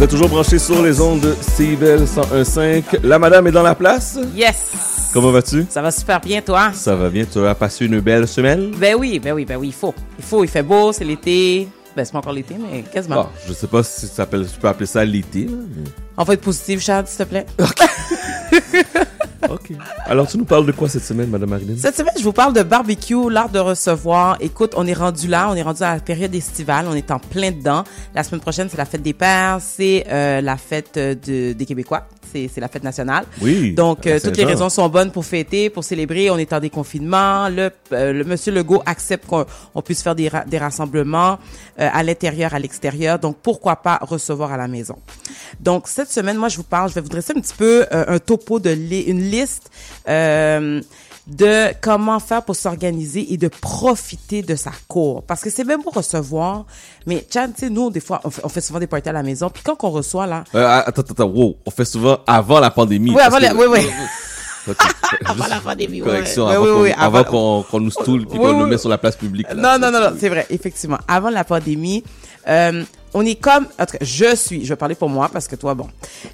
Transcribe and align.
Vous 0.00 0.04
êtes 0.04 0.12
toujours 0.12 0.30
branché 0.30 0.58
sur 0.58 0.80
les 0.82 0.98
ondes 0.98 1.20
de 1.20 1.36
CIBEL 1.42 2.04
101.5. 2.04 3.00
La 3.02 3.18
madame 3.18 3.46
est 3.48 3.52
dans 3.52 3.62
la 3.62 3.74
place? 3.74 4.18
Yes! 4.34 5.10
Comment 5.12 5.30
vas-tu? 5.30 5.66
Ça 5.68 5.82
va 5.82 5.90
super 5.90 6.18
bien, 6.22 6.40
toi? 6.40 6.72
Ça 6.72 6.96
va 6.96 7.10
bien. 7.10 7.26
Tu 7.30 7.38
as 7.46 7.54
passé 7.54 7.84
une 7.84 8.00
belle 8.00 8.26
semaine? 8.26 8.70
Ben 8.78 8.96
oui, 8.98 9.18
ben 9.18 9.34
oui, 9.34 9.44
ben 9.44 9.58
oui, 9.58 9.66
il 9.66 9.74
faut. 9.74 9.94
Il 10.18 10.24
faut, 10.24 10.42
il 10.42 10.48
fait 10.48 10.62
beau, 10.62 10.90
c'est 10.94 11.04
l'été. 11.04 11.68
Ben, 11.94 12.02
c'est 12.06 12.12
pas 12.12 12.18
encore 12.20 12.32
l'été, 12.32 12.54
mais 12.58 12.80
quasiment. 12.80 13.24
Bon, 13.24 13.26
je 13.46 13.52
sais 13.52 13.66
pas 13.66 13.82
si 13.82 14.06
ça 14.06 14.14
s'appelle, 14.14 14.46
tu 14.50 14.58
peux 14.58 14.68
appeler 14.68 14.86
ça 14.86 15.04
l'été. 15.04 15.44
là, 15.44 15.52
mais- 15.76 15.90
On 16.16 16.24
va 16.24 16.32
être 16.32 16.40
positif, 16.40 16.80
Chad, 16.80 17.06
s'il 17.06 17.18
te 17.26 17.28
plaît. 17.28 17.44
Alors, 20.06 20.26
tu 20.28 20.36
nous 20.38 20.44
parles 20.44 20.66
de 20.66 20.72
quoi 20.72 20.88
cette 20.88 21.04
semaine, 21.04 21.30
madame 21.30 21.50
Marilyn? 21.50 21.76
Cette 21.76 21.96
semaine, 21.96 22.14
je 22.18 22.22
vous 22.24 22.32
parle 22.32 22.52
de 22.52 22.62
barbecue, 22.62 23.30
l'art 23.30 23.48
de 23.48 23.58
recevoir. 23.58 24.36
Écoute, 24.40 24.72
on 24.76 24.86
est 24.86 24.92
rendu 24.92 25.28
là, 25.28 25.48
on 25.50 25.54
est 25.54 25.62
rendu 25.62 25.82
à 25.82 25.94
la 25.94 26.00
période 26.00 26.34
estivale, 26.34 26.86
on 26.88 26.94
est 26.94 27.10
en 27.10 27.18
plein 27.18 27.50
dedans. 27.50 27.84
La 28.14 28.22
semaine 28.22 28.40
prochaine, 28.40 28.68
c'est 28.70 28.78
la 28.78 28.84
fête 28.84 29.02
des 29.02 29.12
pères, 29.14 29.58
c'est 29.60 30.04
euh, 30.08 30.40
la 30.40 30.56
fête 30.56 30.96
euh, 30.96 31.14
de- 31.14 31.52
des 31.52 31.66
Québécois, 31.66 32.06
c'est 32.32 32.48
c'est 32.52 32.60
la 32.60 32.68
fête 32.68 32.84
nationale. 32.84 33.24
Oui. 33.40 33.72
Donc, 33.72 34.06
euh, 34.06 34.18
toutes 34.20 34.36
les 34.36 34.44
raisons 34.44 34.68
sont 34.68 34.88
bonnes 34.88 35.10
pour 35.10 35.24
fêter, 35.24 35.70
pour 35.70 35.84
célébrer. 35.84 36.30
On 36.30 36.38
est 36.38 36.52
en 36.52 36.60
déconfinement. 36.60 37.48
Le, 37.48 37.70
euh, 37.92 38.12
le 38.12 38.24
monsieur 38.24 38.52
Legault 38.52 38.82
accepte 38.86 39.26
qu'on 39.26 39.44
on 39.74 39.82
puisse 39.82 40.02
faire 40.02 40.14
des, 40.14 40.28
ra- 40.28 40.44
des 40.44 40.58
rassemblements 40.58 41.38
euh, 41.78 41.88
à 41.92 42.02
l'intérieur, 42.02 42.54
à 42.54 42.58
l'extérieur. 42.58 43.18
Donc, 43.18 43.36
pourquoi 43.42 43.76
pas 43.76 43.98
recevoir 44.02 44.52
à 44.52 44.56
la 44.56 44.68
maison? 44.68 44.96
Donc, 45.60 45.88
cette 45.88 46.10
semaine, 46.10 46.36
moi, 46.36 46.48
je 46.48 46.56
vous 46.56 46.62
parle, 46.62 46.88
je 46.90 46.94
vais 46.94 47.00
vous 47.00 47.08
dresser 47.08 47.32
un 47.36 47.40
petit 47.40 47.54
peu 47.56 47.86
euh, 47.92 48.04
un 48.08 48.18
topo 48.18 48.58
de 48.60 48.70
li- 48.70 49.02
une 49.02 49.22
liste 49.22 49.70
euh, 50.08 50.80
de 51.26 51.72
comment 51.80 52.18
faire 52.18 52.42
pour 52.42 52.56
s'organiser 52.56 53.32
et 53.32 53.36
de 53.36 53.48
profiter 53.48 54.42
de 54.42 54.56
sa 54.56 54.72
cour. 54.88 55.22
Parce 55.24 55.42
que 55.42 55.50
c'est 55.50 55.64
même 55.64 55.82
pour 55.82 55.94
recevoir. 55.94 56.64
Mais, 57.06 57.26
Chad, 57.32 57.52
tu 57.54 57.60
sais, 57.66 57.70
nous, 57.70 57.90
des 57.90 58.00
fois, 58.00 58.20
on 58.24 58.30
fait, 58.30 58.42
on 58.44 58.48
fait 58.48 58.60
souvent 58.60 58.78
des 58.80 58.86
parties 58.86 59.08
à 59.08 59.12
la 59.12 59.22
maison. 59.22 59.48
Puis 59.50 59.62
quand 59.62 59.76
on 59.84 59.90
reçoit, 59.90 60.26
là, 60.26 60.44
Euh, 60.54 60.66
attends, 60.66 61.02
attends, 61.02 61.12
attends, 61.12 61.24
wow. 61.28 61.56
On 61.66 61.70
fait 61.70 61.84
souvent 61.84 62.18
avant 62.26 62.58
la 62.60 62.70
pandémie. 62.70 63.10
Oui, 63.14 63.20
avant 63.20 63.36
que- 63.38 63.42
la- 63.42 63.54
oui, 63.54 63.66
oui. 63.68 63.86
Avant 65.24 65.46
la 65.48 65.58
pandémie, 65.60 66.00
Correction, 66.00 66.46
ouais. 66.46 66.54
avant, 66.54 66.64
Oui, 66.64 66.68
oui, 66.70 66.76
qu'on, 66.76 66.82
oui, 66.82 66.92
avant 66.96 67.18
avant- 67.18 67.62
qu'on, 67.62 67.80
nous 67.80 67.90
stoule 67.90 68.26
puis 68.26 68.38
qu'on 68.38 68.52
nous 68.52 68.66
met 68.66 68.78
sur 68.78 68.88
la 68.90 68.98
place 68.98 69.16
publique. 69.16 69.46
là. 69.48 69.54
Non, 69.54 69.78
non, 69.86 69.90
non, 69.90 70.10
non, 70.10 70.16
c'est 70.18 70.28
vrai, 70.28 70.46
effectivement. 70.50 70.98
Avant 71.08 71.30
la 71.30 71.44
pandémie, 71.44 72.04
euh, 72.48 72.84
on 73.12 73.24
est 73.26 73.34
comme, 73.34 73.66
je 74.00 74.36
suis, 74.36 74.64
je 74.64 74.70
vais 74.70 74.76
parler 74.76 74.94
pour 74.94 75.08
moi 75.08 75.28
parce 75.32 75.48
que 75.48 75.56
toi, 75.56 75.74
bon, 75.74 75.88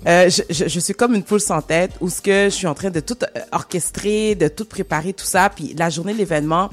euh, 0.06 0.28
je, 0.28 0.66
je, 0.66 0.80
suis 0.80 0.94
comme 0.94 1.14
une 1.14 1.22
poule 1.22 1.40
sans 1.40 1.62
tête 1.62 1.92
où 2.00 2.10
ce 2.10 2.20
que 2.20 2.44
je 2.44 2.54
suis 2.54 2.66
en 2.66 2.74
train 2.74 2.90
de 2.90 3.00
tout 3.00 3.16
euh, 3.22 3.40
orchestrer, 3.52 4.34
de 4.34 4.48
tout 4.48 4.66
préparer, 4.66 5.12
tout 5.12 5.24
ça, 5.24 5.48
puis 5.48 5.74
la 5.78 5.88
journée 5.88 6.12
l'événement, 6.12 6.70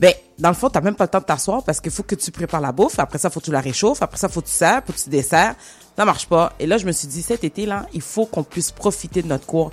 ben, 0.00 0.14
dans 0.38 0.48
le 0.48 0.54
fond, 0.54 0.68
t'as 0.68 0.80
même 0.80 0.96
pas 0.96 1.04
le 1.04 1.10
temps 1.10 1.20
de 1.20 1.24
t'asseoir 1.24 1.62
parce 1.62 1.80
qu'il 1.80 1.92
faut 1.92 2.02
que 2.02 2.14
tu 2.14 2.30
prépares 2.32 2.60
la 2.60 2.72
bouffe. 2.72 2.98
Après 2.98 3.18
ça, 3.18 3.30
faut 3.30 3.40
que 3.40 3.44
tu 3.44 3.52
la 3.52 3.60
réchauffes. 3.60 4.02
Après 4.02 4.18
ça, 4.18 4.28
faut 4.28 4.40
que 4.40 4.48
tu 4.48 4.52
sers, 4.52 4.82
faut 4.84 4.92
que 4.92 4.98
tu 4.98 5.10
desserres. 5.10 5.54
Ça 6.02 6.06
marche 6.06 6.26
pas. 6.26 6.52
Et 6.58 6.66
là, 6.66 6.78
je 6.78 6.84
me 6.84 6.90
suis 6.90 7.06
dit, 7.06 7.22
cet 7.22 7.44
été-là, 7.44 7.86
il 7.94 8.00
faut 8.00 8.26
qu'on 8.26 8.42
puisse 8.42 8.72
profiter 8.72 9.22
de 9.22 9.28
notre 9.28 9.46
cours, 9.46 9.70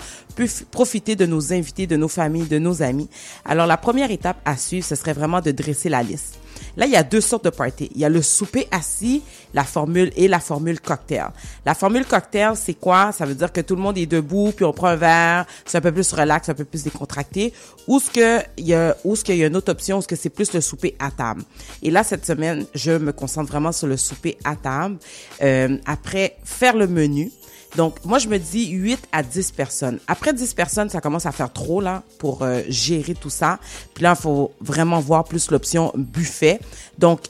profiter 0.70 1.16
de 1.16 1.26
nos 1.26 1.54
invités, 1.54 1.88
de 1.88 1.96
nos 1.96 2.08
familles, 2.08 2.48
de 2.48 2.60
nos 2.60 2.84
amis. 2.84 3.10
Alors, 3.46 3.66
la 3.66 3.78
première 3.78 4.12
étape 4.12 4.38
à 4.46 4.56
suivre, 4.56 4.86
ce 4.86 4.94
serait 4.94 5.14
vraiment 5.14 5.42
de 5.42 5.50
dresser 5.50 5.90
la 5.90 6.04
liste. 6.04 6.38
Là, 6.78 6.86
il 6.86 6.92
y 6.92 6.96
a 6.96 7.04
deux 7.04 7.22
sortes 7.22 7.46
de 7.46 7.50
parties. 7.50 7.90
Il 7.96 8.02
y 8.02 8.06
a 8.06 8.10
le 8.10 8.22
souper 8.22 8.68
assis, 8.72 9.22
la 9.54 9.64
formule 9.64 10.12
et 10.16 10.28
la 10.28 10.40
formule 10.40 10.80
cocktail. 10.80 11.30
La 11.66 11.74
formule 11.74 12.06
cocktail, 12.06 12.54
c'est 12.56 12.74
quoi? 12.74 13.12
Ça 13.12 13.26
veut 13.26 13.36
dire 13.36 13.52
que 13.52 13.62
tout 13.62 13.76
le 13.76 13.82
monde 13.82 13.98
est 13.98 14.06
debout, 14.06 14.52
puis 14.56 14.66
on 14.66 14.74
prend 14.74 14.88
un 14.88 14.96
verre, 14.96 15.46
c'est 15.66 15.78
un 15.78 15.82
peu 15.82 15.92
plus 15.92 16.12
relax, 16.14 16.50
un 16.50 16.54
peu 16.54 16.66
plus 16.66 16.84
décontracté. 16.84 17.54
Ou 17.88 18.00
ce 18.00 18.10
que 18.12 18.44
il 18.58 18.68
y 18.68 18.74
a, 18.74 18.96
ou 19.04 19.16
ce 19.16 19.24
qu'il 19.24 19.36
y 19.36 19.44
a 19.44 19.48
une 19.48 19.56
autre 19.56 19.72
option, 19.72 20.02
ce 20.02 20.08
que 20.08 20.16
c'est 20.16 20.30
plus 20.30 20.54
le 20.54 20.62
souper 20.62 20.96
à 21.00 21.12
table. 21.12 21.44
Et 21.82 21.92
là, 21.92 22.04
cette 22.04 22.26
semaine, 22.26 22.66
je 22.76 22.92
me 22.92 23.12
concentre 23.12 23.50
vraiment 23.52 23.72
sur 23.72 23.88
le 23.88 23.98
souper 23.98 24.38
à 24.44 24.56
table. 24.56 24.98
Euh, 25.42 25.78
après, 25.86 26.19
faire 26.44 26.76
le 26.76 26.88
menu. 26.88 27.32
Donc, 27.76 28.04
moi, 28.04 28.18
je 28.18 28.28
me 28.28 28.38
dis 28.38 28.70
8 28.72 29.00
à 29.12 29.22
10 29.22 29.52
personnes. 29.52 30.00
Après 30.08 30.34
10 30.34 30.54
personnes, 30.54 30.90
ça 30.90 31.02
commence 31.02 31.26
à 31.26 31.32
faire 31.32 31.54
trop, 31.54 31.84
pour 32.18 32.42
euh, 32.42 32.62
gérer 32.68 33.14
tout 33.14 33.30
ça. 33.30 33.60
Puis 33.94 34.04
là, 34.04 34.16
il 34.18 34.22
faut 34.22 34.52
vraiment 34.60 35.00
voir 35.00 35.24
plus 35.24 35.52
l'option 35.52 35.92
buffet. 35.96 36.60
Donc, 36.98 37.22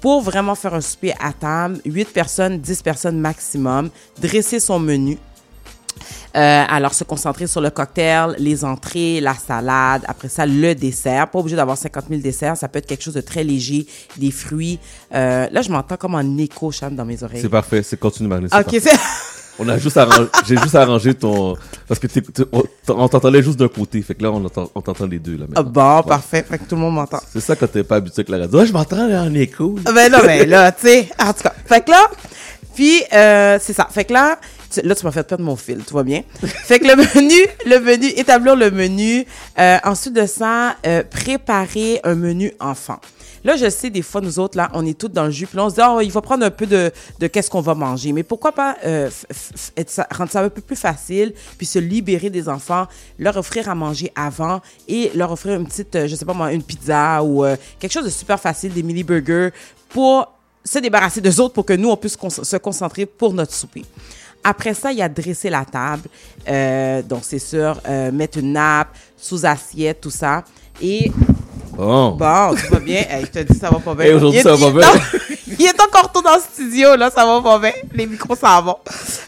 pour 0.00 0.20
vraiment 0.20 0.54
faire 0.54 0.74
un 0.74 0.80
souper 0.80 1.14
à 1.18 1.32
table, 1.32 1.80
8 1.84 2.12
personnes, 2.12 2.58
10 2.58 2.82
personnes 2.82 3.18
maximum, 3.18 3.90
dresser 4.20 4.60
son 4.60 4.78
menu. 4.78 5.18
Euh, 6.36 6.64
alors, 6.68 6.94
se 6.94 7.04
concentrer 7.04 7.46
sur 7.46 7.60
le 7.60 7.70
cocktail, 7.70 8.34
les 8.38 8.64
entrées, 8.64 9.20
la 9.20 9.34
salade, 9.34 10.02
après 10.06 10.28
ça, 10.28 10.44
le 10.46 10.74
dessert. 10.74 11.28
Pas 11.28 11.38
obligé 11.38 11.56
d'avoir 11.56 11.76
50 11.78 12.04
000 12.08 12.20
desserts. 12.20 12.56
Ça 12.56 12.68
peut 12.68 12.78
être 12.78 12.86
quelque 12.86 13.02
chose 13.04 13.14
de 13.14 13.20
très 13.20 13.44
léger, 13.44 13.86
des 14.16 14.30
fruits. 14.30 14.78
Euh, 15.14 15.46
là, 15.50 15.62
je 15.62 15.70
m'entends 15.70 15.96
comme 15.96 16.14
en 16.14 16.38
écho, 16.38 16.70
Cham, 16.72 16.94
dans 16.94 17.04
mes 17.04 17.22
oreilles. 17.22 17.40
C'est 17.42 17.48
parfait, 17.48 17.82
c'est 17.82 17.98
continue, 17.98 18.28
c'est 18.50 18.58
Ok, 18.58 18.76
c'est... 18.82 18.90
On 19.58 19.66
a 19.70 19.78
juste 19.78 19.96
arrangé, 19.96 20.28
j'ai 20.46 20.56
juste 20.58 20.74
arrangé 20.74 21.14
ton, 21.14 21.56
parce 21.88 21.98
que 21.98 22.06
t'es- 22.08 22.20
t'es- 22.20 22.44
on 22.52 22.62
on 22.88 23.08
t'entendait 23.08 23.42
juste 23.42 23.58
d'un 23.58 23.68
côté. 23.68 24.02
Fait 24.02 24.14
que 24.14 24.22
là, 24.22 24.30
on 24.30 24.44
entend, 24.44 24.70
on 24.74 24.82
t'entend 24.82 25.06
les 25.06 25.18
deux, 25.18 25.38
là, 25.38 25.46
Ah 25.54 25.62
maintenant. 25.62 26.02
bon, 26.02 26.02
parfait. 26.06 26.44
Fait 26.46 26.58
que 26.58 26.64
tout 26.64 26.74
le 26.74 26.82
monde 26.82 26.94
m'entend. 26.96 27.20
C'est 27.32 27.40
ça 27.40 27.56
quand 27.56 27.66
t'es 27.66 27.82
pas 27.82 27.96
habitué 27.96 28.20
avec 28.20 28.28
la 28.28 28.36
radio. 28.40 28.58
Ouais, 28.58 28.66
je 28.66 28.72
m'entends 28.74 29.10
en 29.10 29.32
écho. 29.32 29.76
Ben 29.94 30.12
non, 30.12 30.18
mais 30.26 30.44
là, 30.44 30.72
tu 30.72 30.88
sais, 30.88 31.08
en 31.18 31.32
tout 31.32 31.42
cas. 31.44 31.54
Fait 31.64 31.80
que 31.82 31.90
là, 31.90 32.06
puis 32.74 33.02
euh, 33.14 33.58
c'est 33.58 33.72
ça. 33.72 33.88
Fait 33.90 34.04
que 34.04 34.12
là, 34.12 34.38
tu- 34.70 34.82
là, 34.82 34.94
tu 34.94 35.04
m'as 35.04 35.12
fait 35.12 35.22
perdre 35.26 35.44
mon 35.44 35.56
fil, 35.56 35.78
tout 35.84 35.94
va 35.94 36.02
bien. 36.02 36.22
Fait 36.42 36.78
que 36.78 36.86
le 36.86 36.96
menu, 36.96 37.40
le 37.66 37.78
menu, 37.80 38.06
établir 38.08 38.56
le 38.56 38.70
menu. 38.70 39.26
Euh, 39.58 39.78
ensuite 39.84 40.14
de 40.14 40.26
ça, 40.26 40.76
euh, 40.86 41.02
préparer 41.02 42.00
un 42.04 42.14
menu 42.14 42.52
enfant. 42.60 42.98
Là, 43.44 43.54
je 43.56 43.70
sais, 43.70 43.90
des 43.90 44.02
fois, 44.02 44.20
nous 44.20 44.40
autres, 44.40 44.56
là, 44.58 44.68
on 44.74 44.84
est 44.84 44.98
tous 44.98 45.06
dans 45.08 45.26
le 45.26 45.30
jus, 45.30 45.46
puis 45.46 45.56
on 45.60 45.70
se 45.70 45.76
dit, 45.76 45.80
oh, 45.88 46.00
il 46.00 46.10
faut 46.10 46.20
prendre 46.20 46.44
un 46.44 46.50
peu 46.50 46.66
de, 46.66 46.90
de 47.20 47.26
qu'est-ce 47.28 47.48
qu'on 47.48 47.60
va 47.60 47.74
manger. 47.76 48.10
Mais 48.12 48.24
pourquoi 48.24 48.50
pas 48.50 48.76
euh, 48.84 49.08
rendre 50.10 50.30
ça 50.32 50.40
un 50.42 50.48
peu 50.48 50.60
plus 50.60 50.74
facile, 50.74 51.32
puis 51.56 51.64
se 51.66 51.78
libérer 51.78 52.28
des 52.28 52.48
enfants, 52.48 52.86
leur 53.20 53.36
offrir 53.36 53.68
à 53.68 53.74
manger 53.76 54.10
avant 54.16 54.60
et 54.88 55.12
leur 55.14 55.30
offrir 55.30 55.60
une 55.60 55.66
petite, 55.66 55.94
euh, 55.94 56.08
je 56.08 56.16
sais 56.16 56.24
pas 56.24 56.32
moi, 56.34 56.52
une 56.52 56.62
pizza 56.62 57.22
ou 57.22 57.44
euh, 57.44 57.56
quelque 57.78 57.92
chose 57.92 58.04
de 58.04 58.10
super 58.10 58.40
facile, 58.40 58.72
des 58.72 58.82
mini 58.82 59.04
burgers, 59.04 59.50
pour 59.90 60.32
se 60.64 60.80
débarrasser 60.80 61.20
des 61.20 61.38
autres 61.38 61.54
pour 61.54 61.64
que 61.64 61.74
nous, 61.74 61.88
on 61.90 61.96
puisse 61.96 62.16
se 62.42 62.56
concentrer 62.56 63.06
pour 63.06 63.32
notre 63.32 63.54
souper. 63.54 63.84
Après 64.48 64.74
ça, 64.74 64.92
il 64.92 64.98
y 64.98 65.02
a 65.02 65.08
dresser 65.08 65.50
la 65.50 65.64
table. 65.64 66.04
Euh, 66.48 67.02
donc, 67.02 67.22
c'est 67.22 67.40
sûr, 67.40 67.80
euh, 67.88 68.12
mettre 68.12 68.38
une 68.38 68.52
nappe, 68.52 68.88
sous 69.16 69.44
assiette, 69.44 70.00
tout 70.00 70.10
ça. 70.10 70.44
Et 70.80 71.10
Bon. 71.72 72.12
bon, 72.12 72.54
tout 72.54 72.72
va 72.72 72.78
bien. 72.78 73.02
Hey, 73.10 73.24
je 73.26 73.40
te 73.40 73.52
dis, 73.52 73.58
ça 73.58 73.70
va 73.70 73.80
pas 73.80 73.94
bien. 73.96 74.14
Aujourd'hui, 74.14 74.40
ça 74.40 74.54
va 74.54 74.70
pas 74.70 74.78
bien. 74.78 75.00
il 75.58 75.66
est 75.66 75.80
encore 75.82 76.12
tout 76.12 76.22
dans 76.22 76.36
le 76.36 76.40
studio, 76.40 76.94
là, 76.94 77.10
ça 77.10 77.26
va 77.26 77.42
pas 77.42 77.58
bien. 77.58 77.72
Les 77.92 78.06
micros 78.06 78.36
s'en 78.36 78.62
vont. 78.62 78.76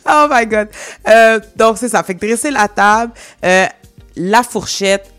Oh 0.09 0.27
my 0.31 0.47
God. 0.47 0.69
Euh, 1.09 1.41
donc, 1.57 1.78
c'est 1.78 1.89
ça. 1.89 2.03
Fait 2.05 2.15
que 2.15 2.25
dresser 2.25 2.53
la 2.53 2.69
table, 2.69 3.12
la 4.17 4.43
fourchette. 4.45 5.12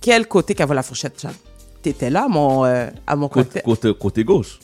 Quel 0.00 0.26
côté 0.28 0.54
qu'elle 0.54 0.66
va 0.68 0.74
la 0.74 0.82
fourchette, 0.82 1.18
Charles? 1.20 1.34
T'étais 1.82 2.10
là, 2.10 2.24
à 2.24 2.28
mon, 2.28 2.64
à 2.64 3.16
mon 3.16 3.28
Côté, 3.28 3.60
côté. 3.62 3.88
côté, 3.88 3.98
côté 3.98 4.24
gauche. 4.24 4.58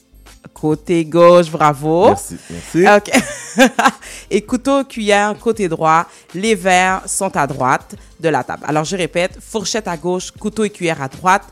Côté 0.55 1.05
gauche, 1.05 1.51
bravo. 1.51 2.07
Merci, 2.07 2.37
merci. 2.51 2.85
OK. 2.89 3.11
Et 4.31 4.43
couteau, 4.43 4.85
cuillère, 4.85 5.37
côté 5.39 5.69
droit. 5.69 6.07
Les 6.35 6.55
verres 6.55 7.03
sont 7.07 7.37
à 7.37 7.47
droite 7.47 7.95
de 8.19 8.29
la 8.29 8.43
table. 8.43 8.65
Alors, 8.67 8.85
je 8.85 8.97
répète, 8.97 9.39
fourchette 9.41 9.89
à 9.89 9.97
gauche, 9.97 10.31
couteau 10.33 10.65
et 10.65 10.71
cuillère 10.71 11.01
à 11.03 11.09
droite, 11.09 11.45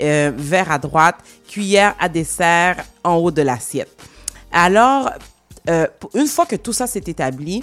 euh, 0.00 0.32
verre 0.34 0.70
à 0.70 0.78
droite, 0.78 1.16
cuillère 1.46 1.94
à 1.98 2.08
dessert 2.08 2.84
en 3.02 3.14
haut 3.16 3.30
de 3.30 3.42
l'assiette. 3.42 3.94
Alors, 4.52 5.10
euh, 5.68 5.86
une 6.14 6.26
fois 6.26 6.46
que 6.46 6.56
tout 6.56 6.72
ça 6.72 6.86
s'est 6.86 7.04
établi, 7.06 7.62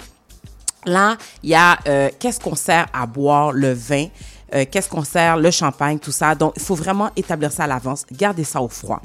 Là, 0.84 1.16
il 1.44 1.50
y 1.50 1.54
a 1.54 1.78
euh, 1.86 2.10
qu'est-ce 2.18 2.40
qu'on 2.40 2.56
sert 2.56 2.86
à 2.92 3.06
boire, 3.06 3.52
le 3.52 3.72
vin, 3.72 4.06
euh, 4.54 4.64
qu'est-ce 4.70 4.88
qu'on 4.88 5.04
sert, 5.04 5.36
le 5.36 5.50
champagne, 5.50 5.98
tout 5.98 6.12
ça. 6.12 6.34
Donc, 6.34 6.52
il 6.56 6.62
faut 6.62 6.74
vraiment 6.74 7.10
établir 7.16 7.52
ça 7.52 7.64
à 7.64 7.66
l'avance, 7.66 8.04
garder 8.12 8.44
ça 8.44 8.60
au 8.60 8.68
froid. 8.68 9.00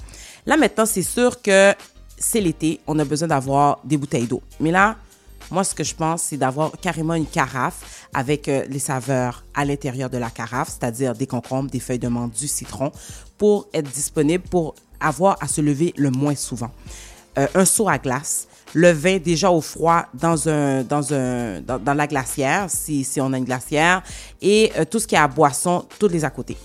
Là, 0.46 0.58
maintenant, 0.58 0.86
c'est 0.86 1.04
sûr 1.04 1.42
que 1.42 1.74
c'est 2.18 2.42
l'été, 2.42 2.80
on 2.88 2.98
a 3.00 3.06
besoin 3.06 3.28
d'avoir 3.28 3.80
des 3.84 3.98
bouteilles 3.98 4.28
d'eau. 4.28 4.42
Mais 4.60 4.72
là, 4.72 4.96
moi, 5.52 5.64
ce 5.64 5.74
que 5.74 5.84
je 5.84 5.96
pense, 5.96 6.24
c'est 6.24 6.38
d'avoir 6.38 6.72
carrément 6.82 7.14
une 7.14 7.26
carafe 7.26 8.08
avec 8.14 8.48
euh, 8.48 8.66
les 8.70 8.80
saveurs 8.80 9.44
à 9.54 9.64
l'intérieur 9.64 10.10
de 10.10 10.18
la 10.18 10.30
carafe, 10.30 10.70
c'est-à-dire 10.70 11.14
des 11.16 11.28
concombres, 11.28 11.70
des 11.70 11.80
feuilles 11.80 12.00
de 12.00 12.08
menthe, 12.08 12.34
du 12.34 12.48
citron, 12.48 12.92
pour 13.38 13.68
être 13.74 13.90
disponible, 13.90 14.44
pour 14.50 14.76
avoir 15.00 15.38
à 15.42 15.48
se 15.48 15.62
lever 15.62 15.94
le 15.96 16.12
moins 16.12 16.36
souvent. 16.36 16.72
Euh, 17.38 17.48
un 17.54 17.66
seau 17.66 17.88
à 17.88 17.98
glace, 17.98 18.48
le 18.74 18.92
vin 18.92 19.18
déjà 19.18 19.52
au 19.52 19.62
froid 19.62 20.06
dans 20.14 20.50
un 20.50 20.84
dans 20.84 21.14
un 21.14 21.62
dans, 21.62 21.94
la 21.94 22.08
glacière 22.08 22.66
si, 22.70 23.04
si 23.04 23.20
on 23.22 23.32
a 23.34 23.38
une 23.38 23.46
glacière 23.46 24.04
et 24.42 24.72
euh, 24.78 24.86
tout 24.86 25.00
ce 25.00 25.08
qui 25.08 25.16
est 25.16 25.20
à 25.20 25.28
boisson 25.28 25.86
tous 26.00 26.08
les 26.08 26.24
à 26.26 26.30
côté. 26.30 26.58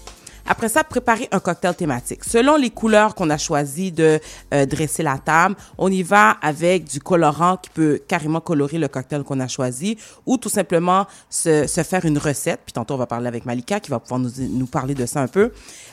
Après 0.44 0.68
ça, 0.68 0.82
préparer 0.82 1.28
un 1.30 1.38
cocktail 1.38 1.72
thématique. 1.76 2.24
Selon 2.24 2.56
les 2.56 2.70
couleurs 2.70 3.14
qu'on 3.14 3.30
a 3.30 3.38
choisi 3.38 3.92
de 3.92 4.18
euh, 4.52 4.66
dresser 4.66 5.04
la 5.04 5.16
table, 5.16 5.54
on 5.78 5.88
y 5.88 6.02
va 6.02 6.30
avec 6.42 6.82
du 6.84 6.98
colorant 6.98 7.56
qui 7.58 7.70
peut 7.70 8.00
carrément 8.08 8.40
colorer 8.40 8.78
le 8.78 8.88
cocktail 8.88 9.22
qu'on 9.22 9.38
a 9.38 9.46
choisi 9.46 9.96
ou 10.26 10.38
tout 10.38 10.48
simplement 10.48 11.06
se, 11.30 11.68
se 11.68 11.82
faire 11.84 12.04
une 12.04 12.18
recette. 12.18 12.60
Puis 12.64 12.72
tantôt, 12.72 12.94
on 12.94 12.98
va 12.98 13.06
parler 13.06 13.28
avec 13.28 13.46
Malika 13.46 13.78
qui 13.78 13.90
va 13.92 14.00
pouvoir 14.00 14.18
nous, 14.18 14.32
nous 14.36 14.66
parler 14.66 14.94
de 14.94 15.06
ça 15.06 15.20
un 15.20 15.28
peu. 15.28 15.52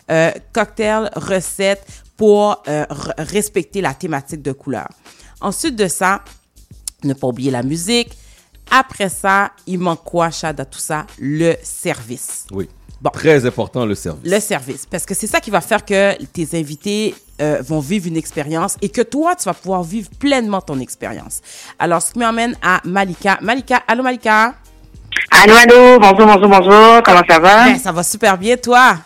Euh, 0.09 0.31
cocktail, 0.51 1.11
recette 1.15 1.85
pour 2.17 2.63
euh, 2.67 2.85
re- 2.85 3.13
respecter 3.19 3.81
la 3.81 3.93
thématique 3.93 4.41
de 4.41 4.51
couleur. 4.51 4.89
Ensuite 5.41 5.75
de 5.75 5.87
ça, 5.87 6.21
Ne 7.03 7.13
pas 7.13 7.27
oublier 7.27 7.49
la 7.51 7.63
musique. 7.63 8.17
Après 8.69 9.07
ça, 9.07 9.51
il 9.65 9.79
manque 9.79 10.03
quoi, 10.03 10.29
Chad, 10.31 10.59
à 10.59 10.65
tout 10.65 10.79
ça? 10.79 11.05
Le 11.17 11.55
service. 11.63 12.45
Oui. 12.51 12.67
Bon. 13.01 13.09
Très 13.11 13.45
important, 13.45 13.85
le 13.85 13.95
service. 13.95 14.29
Le 14.29 14.39
service. 14.41 14.85
Parce 14.85 15.05
que 15.05 15.15
c'est 15.15 15.27
ça 15.27 15.39
qui 15.39 15.49
va 15.49 15.61
faire 15.61 15.85
que 15.85 16.21
tes 16.25 16.59
invités 16.59 17.15
euh, 17.39 17.61
vont 17.65 17.79
vivre 17.79 18.07
une 18.07 18.17
expérience 18.17 18.75
et 18.81 18.89
que 18.89 19.01
toi, 19.01 19.35
tu 19.35 19.45
vas 19.45 19.53
pouvoir 19.53 19.83
vivre 19.83 20.09
pleinement 20.19 20.59
ton 20.59 20.77
expérience. 20.79 21.39
Alors, 21.79 22.01
ce 22.01 22.11
qui 22.11 22.19
m'amène 22.19 22.57
à 22.61 22.81
Malika. 22.83 23.39
Malika, 23.41 23.81
allô 23.87 24.03
Malika? 24.03 24.55
Allô, 25.31 25.53
allô, 25.55 25.99
bonjour, 25.99 26.25
bonjour, 26.25 26.49
bonjour, 26.49 27.03
comment 27.03 27.23
ça 27.27 27.39
va? 27.39 27.65
Ben, 27.65 27.79
ça 27.79 27.93
va 27.93 28.03
super 28.03 28.37
bien, 28.37 28.57
toi? 28.57 28.97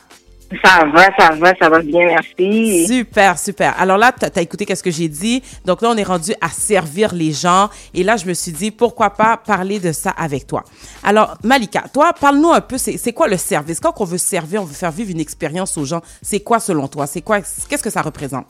Ça 0.63 0.85
va, 0.85 1.05
ça 1.17 1.35
va, 1.35 1.53
ça 1.55 1.69
va 1.69 1.79
bien, 1.81 2.05
merci. 2.05 2.85
Super, 2.85 3.39
super. 3.39 3.73
Alors 3.79 3.97
là, 3.97 4.11
tu 4.11 4.25
as 4.25 4.41
écouté 4.41 4.65
qu'est-ce 4.65 4.83
que 4.83 4.91
j'ai 4.91 5.07
dit. 5.07 5.41
Donc 5.65 5.81
là, 5.81 5.89
on 5.89 5.97
est 5.97 6.03
rendu 6.03 6.33
à 6.41 6.49
servir 6.49 7.13
les 7.13 7.31
gens. 7.31 7.69
Et 7.93 8.03
là, 8.03 8.17
je 8.17 8.25
me 8.25 8.33
suis 8.33 8.51
dit, 8.51 8.69
pourquoi 8.69 9.09
pas 9.11 9.37
parler 9.37 9.79
de 9.79 9.91
ça 9.91 10.11
avec 10.11 10.45
toi. 10.45 10.63
Alors, 11.03 11.37
Malika, 11.43 11.85
toi, 11.91 12.13
parle-nous 12.13 12.51
un 12.51 12.61
peu, 12.61 12.77
c'est 12.77 13.13
quoi 13.13 13.27
le 13.27 13.37
service? 13.37 13.79
Quand 13.79 13.93
on 13.99 14.05
veut 14.05 14.19
servir, 14.19 14.61
on 14.61 14.65
veut 14.65 14.73
faire 14.75 14.91
vivre 14.91 15.09
une 15.09 15.19
expérience 15.19 15.77
aux 15.77 15.85
gens, 15.85 16.01
c'est 16.21 16.41
quoi 16.41 16.59
selon 16.59 16.87
toi? 16.87 17.07
C'est 17.07 17.21
quoi, 17.21 17.39
qu'est-ce 17.41 17.83
que 17.83 17.89
ça 17.89 18.01
représente? 18.01 18.47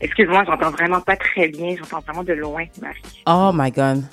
Excuse-moi, 0.00 0.44
j'entends 0.46 0.70
vraiment 0.70 1.00
pas 1.00 1.16
très 1.16 1.48
bien. 1.48 1.74
J'entends 1.78 2.00
vraiment 2.00 2.22
de 2.22 2.34
loin, 2.34 2.64
ma 2.82 2.92
fille. 2.92 3.22
Oh 3.26 3.50
my 3.54 3.70
God. 3.70 4.04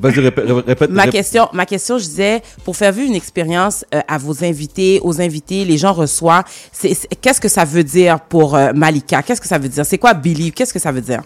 Vas-y, 0.00 0.20
répète, 0.20 0.44
répète. 0.66 0.90
Ma 0.90 1.08
question, 1.08 1.48
ma 1.52 1.66
question, 1.66 1.98
je 1.98 2.04
disais, 2.04 2.40
pour 2.64 2.76
faire 2.76 2.92
vivre 2.92 3.08
une 3.08 3.16
expérience 3.16 3.84
euh, 3.92 4.00
à 4.06 4.16
vos 4.16 4.44
invités, 4.44 5.00
aux 5.02 5.20
invités, 5.20 5.64
les 5.64 5.76
gens 5.76 5.92
reçoivent, 5.92 6.44
c'est, 6.70 6.94
qu'est-ce 7.20 7.40
que 7.40 7.48
ça 7.48 7.64
veut 7.64 7.82
dire 7.82 8.20
pour 8.20 8.54
euh, 8.54 8.72
Malika? 8.74 9.22
Qu'est-ce 9.22 9.40
que 9.40 9.48
ça 9.48 9.58
veut 9.58 9.68
dire? 9.68 9.84
C'est 9.84 9.98
quoi 9.98 10.14
believe? 10.14 10.52
Qu'est-ce 10.52 10.72
que 10.72 10.78
ça 10.78 10.92
veut 10.92 11.00
dire? 11.00 11.22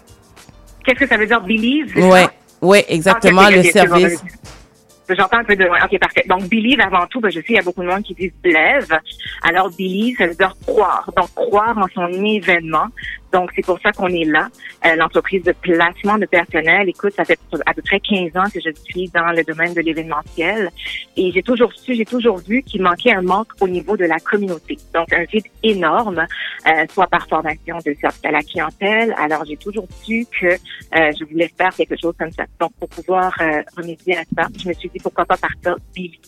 Qu'est-ce 0.83 0.99
que 0.99 1.07
ça 1.07 1.17
veut 1.17 1.27
dire 1.27 1.41
believe? 1.41 1.95
Ouais, 1.97 2.27
ouais, 2.61 2.85
exactement, 2.89 3.43
Ah, 3.45 3.51
le 3.51 3.63
service. 3.63 4.23
J'entends 5.09 5.37
un 5.37 5.43
peu 5.43 5.55
de 5.55 5.65
loin. 5.65 5.77
OK, 5.83 5.99
parfait. 5.99 6.23
Donc, 6.27 6.47
believe, 6.47 6.79
avant 6.79 7.05
tout, 7.07 7.19
ben, 7.19 7.29
je 7.29 7.39
sais, 7.39 7.45
il 7.49 7.55
y 7.55 7.59
a 7.59 7.61
beaucoup 7.61 7.81
de 7.83 7.87
monde 7.87 8.03
qui 8.03 8.13
disent 8.13 8.31
believe. 8.41 8.87
Alors, 9.43 9.69
believe, 9.69 10.17
ça 10.17 10.27
veut 10.27 10.33
dire 10.33 10.55
croire. 10.65 11.11
Donc, 11.15 11.27
croire 11.35 11.77
en 11.77 11.87
son 11.93 12.23
événement. 12.23 12.87
Donc, 13.33 13.51
c'est 13.55 13.65
pour 13.65 13.79
ça 13.81 13.91
qu'on 13.91 14.07
est 14.07 14.25
là. 14.25 14.47
Euh, 14.85 14.95
L'entreprise 14.95 15.43
de 15.43 15.53
placement 15.53 16.19
de 16.19 16.27
personnel, 16.27 16.87
écoute, 16.87 17.13
ça 17.15 17.25
fait 17.25 17.39
à 17.65 17.73
peu 17.73 17.81
près 17.81 17.99
15 17.99 18.37
ans 18.37 18.49
que 18.53 18.59
je 18.59 18.69
suis 18.85 19.09
dans 19.09 19.31
le 19.31 19.43
domaine 19.43 19.73
de 19.73 19.81
l'événementiel. 19.81 20.69
Et 21.17 21.31
j'ai 21.31 21.41
toujours 21.41 21.73
su, 21.73 21.95
j'ai 21.95 22.05
toujours 22.05 22.37
vu 22.37 22.61
qu'il 22.61 22.83
manquait 22.83 23.11
un 23.11 23.23
manque 23.23 23.49
au 23.59 23.67
niveau 23.67 23.97
de 23.97 24.05
la 24.05 24.19
communauté. 24.19 24.77
Donc, 24.93 25.11
un 25.11 25.23
vide 25.23 25.47
énorme, 25.63 26.27
euh, 26.67 26.85
soit 26.93 27.07
par 27.07 27.27
formation 27.27 27.77
de 27.77 27.95
service 27.99 28.23
à 28.23 28.31
la 28.31 28.43
clientèle. 28.43 29.15
Alors, 29.17 29.43
j'ai 29.45 29.57
toujours 29.57 29.87
su 30.03 30.27
que 30.39 30.45
euh, 30.45 31.11
je 31.19 31.25
voulais 31.25 31.51
faire 31.57 31.73
quelque 31.73 31.95
chose 31.99 32.13
comme 32.19 32.31
ça. 32.31 32.45
Donc, 32.59 32.73
pour 32.79 32.89
pouvoir 32.89 33.33
euh, 33.41 33.63
remédier 33.75 34.17
à 34.17 34.23
ça, 34.35 34.47
je 34.61 34.67
me 34.69 34.73
suis 34.73 34.89
dit, 34.89 34.99
pourquoi 34.99 35.25
pas 35.25 35.37
partir 35.37 35.75
Believe. 35.95 36.19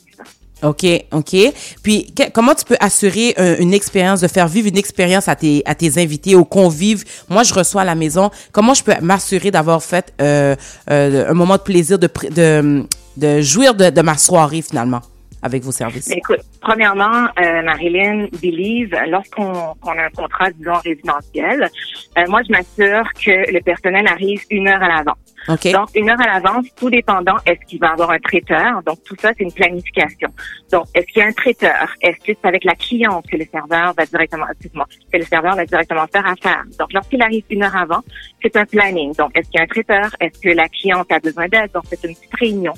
OK, 0.63 0.85
OK. 1.11 1.35
Puis, 1.83 2.13
comment 2.33 2.55
tu 2.55 2.65
peux 2.65 2.77
assurer 2.79 3.35
une 3.59 3.73
expérience, 3.73 4.21
de 4.21 4.27
faire 4.27 4.47
vivre 4.47 4.67
une 4.67 4.77
expérience 4.77 5.27
à 5.27 5.35
tes, 5.35 5.61
à 5.65 5.75
tes 5.75 6.01
invités, 6.01 6.35
aux 6.35 6.45
convives? 6.45 7.03
Moi, 7.29 7.43
je 7.43 7.53
reçois 7.53 7.81
à 7.81 7.85
la 7.85 7.95
maison. 7.95 8.31
Comment 8.51 8.73
je 8.73 8.83
peux 8.83 8.93
m'assurer 9.01 9.51
d'avoir 9.51 9.83
fait 9.83 10.13
euh, 10.21 10.55
euh, 10.89 11.29
un 11.29 11.33
moment 11.33 11.57
de 11.57 11.61
plaisir, 11.61 11.99
de, 11.99 12.09
de, 12.31 12.85
de 13.17 13.41
jouir 13.41 13.73
de, 13.75 13.89
de 13.89 14.01
ma 14.01 14.17
soirée, 14.17 14.61
finalement, 14.61 15.01
avec 15.41 15.63
vos 15.63 15.71
services? 15.71 16.07
Mais 16.09 16.17
écoute, 16.17 16.41
premièrement, 16.61 17.27
euh, 17.39 17.61
Marilyn, 17.63 18.27
Believe, 18.41 18.95
lorsqu'on 19.09 19.75
qu'on 19.81 19.91
a 19.91 20.05
un 20.05 20.09
contrat, 20.09 20.49
disons, 20.51 20.79
résidentiel, 20.83 21.69
euh, 22.17 22.23
moi, 22.29 22.41
je 22.47 22.51
m'assure 22.51 23.07
que 23.13 23.51
le 23.51 23.61
personnel 23.61 24.07
arrive 24.07 24.41
une 24.49 24.67
heure 24.67 24.81
à 24.81 24.87
l'avance. 24.87 25.17
OK? 25.47 25.71
Donc, 25.71 25.89
une 25.95 26.09
heure 26.09 26.19
à 26.19 26.27
l'avance, 26.39 26.65
tout 26.75 26.89
dépendant, 26.89 27.35
est-ce 27.45 27.65
qu'il 27.67 27.79
va 27.79 27.91
avoir 27.91 28.11
un 28.11 28.19
traiteur? 28.19 28.81
Donc, 28.83 29.03
tout 29.03 29.15
ça, 29.19 29.31
c'est 29.37 29.43
une 29.43 29.51
planification. 29.51 30.29
Donc, 30.71 30.85
est-ce 30.93 31.05
qu'il 31.07 31.21
y 31.21 31.21
a 31.21 31.27
un 31.27 31.33
traiteur? 31.33 31.93
Est-ce 32.01 32.17
que 32.17 32.37
c'est 32.39 32.47
avec 32.47 32.63
la 32.63 32.75
cliente 32.75 33.25
que 33.29 33.37
le 33.37 33.45
serveur 33.45 33.93
va 33.93 34.05
directement, 34.05 34.45
excuse-moi, 34.49 34.87
que 35.11 35.17
le 35.17 35.23
serveur 35.25 35.55
va 35.55 35.65
directement 35.65 36.05
faire 36.07 36.25
affaire? 36.25 36.63
Donc, 36.79 36.93
lorsqu'il 36.93 37.21
arrive 37.21 37.43
une 37.49 37.63
heure 37.63 37.75
avant, 37.75 38.01
c'est 38.41 38.55
un 38.55 38.65
planning. 38.65 39.13
Donc, 39.15 39.37
est-ce 39.37 39.49
qu'il 39.49 39.59
y 39.59 39.61
a 39.61 39.63
un 39.63 39.67
traiteur? 39.67 40.15
Est-ce 40.19 40.39
que 40.39 40.49
la 40.49 40.67
cliente 40.69 41.11
a 41.11 41.19
besoin 41.19 41.47
d'aide? 41.47 41.71
Donc, 41.73 41.83
c'est 41.89 42.03
une 42.03 42.15
petite 42.15 42.35
réunion. 42.39 42.73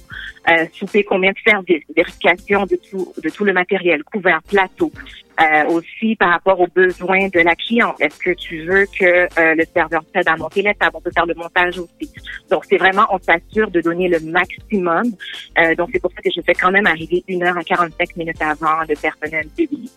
Euh, 0.49 0.65
souper 0.73 1.03
combien 1.03 1.31
de 1.31 1.37
services? 1.45 1.83
Vérification 1.95 2.65
de 2.65 2.77
tout, 2.89 3.13
de 3.21 3.29
tout 3.29 3.45
le 3.45 3.53
matériel, 3.53 4.03
couvert, 4.03 4.41
plateau. 4.43 4.91
Euh, 5.39 5.65
aussi 5.69 6.15
par 6.15 6.31
rapport 6.31 6.59
aux 6.59 6.67
besoins 6.67 7.27
de 7.27 7.39
la 7.41 7.55
cliente. 7.55 7.95
Est-ce 7.99 8.17
que 8.17 8.31
tu 8.31 8.65
veux 8.65 8.87
que 8.87 9.05
euh, 9.05 9.53
le 9.53 9.65
serveur 9.71 10.03
t'aide 10.11 10.27
à 10.27 10.35
monter 10.35 10.63
les 10.63 10.73
tables? 10.73 10.95
On 10.95 11.01
peut 11.01 11.11
faire 11.13 11.27
le 11.27 11.35
montage 11.35 11.77
aussi. 11.77 12.11
Donc, 12.49 12.63
c'est 12.67 12.77
vraiment, 12.77 13.05
on 13.11 13.19
s'assure 13.19 13.69
de 13.69 13.79
donner 13.79 14.07
le 14.07 14.19
maximum. 14.19 15.03
Euh, 15.59 15.75
donc, 15.75 15.89
c'est 15.93 15.99
pour 15.99 16.11
ça 16.11 16.23
que 16.23 16.31
je 16.35 16.41
fais 16.41 16.55
quand 16.55 16.71
même 16.71 16.87
arriver 16.87 17.23
une 17.27 17.43
heure 17.43 17.55
à 17.55 17.63
45 17.63 18.15
minutes 18.15 18.41
avant 18.41 18.79
le 18.89 18.95
personnel 18.95 19.47
de 19.55 19.63
vie. 19.63 19.91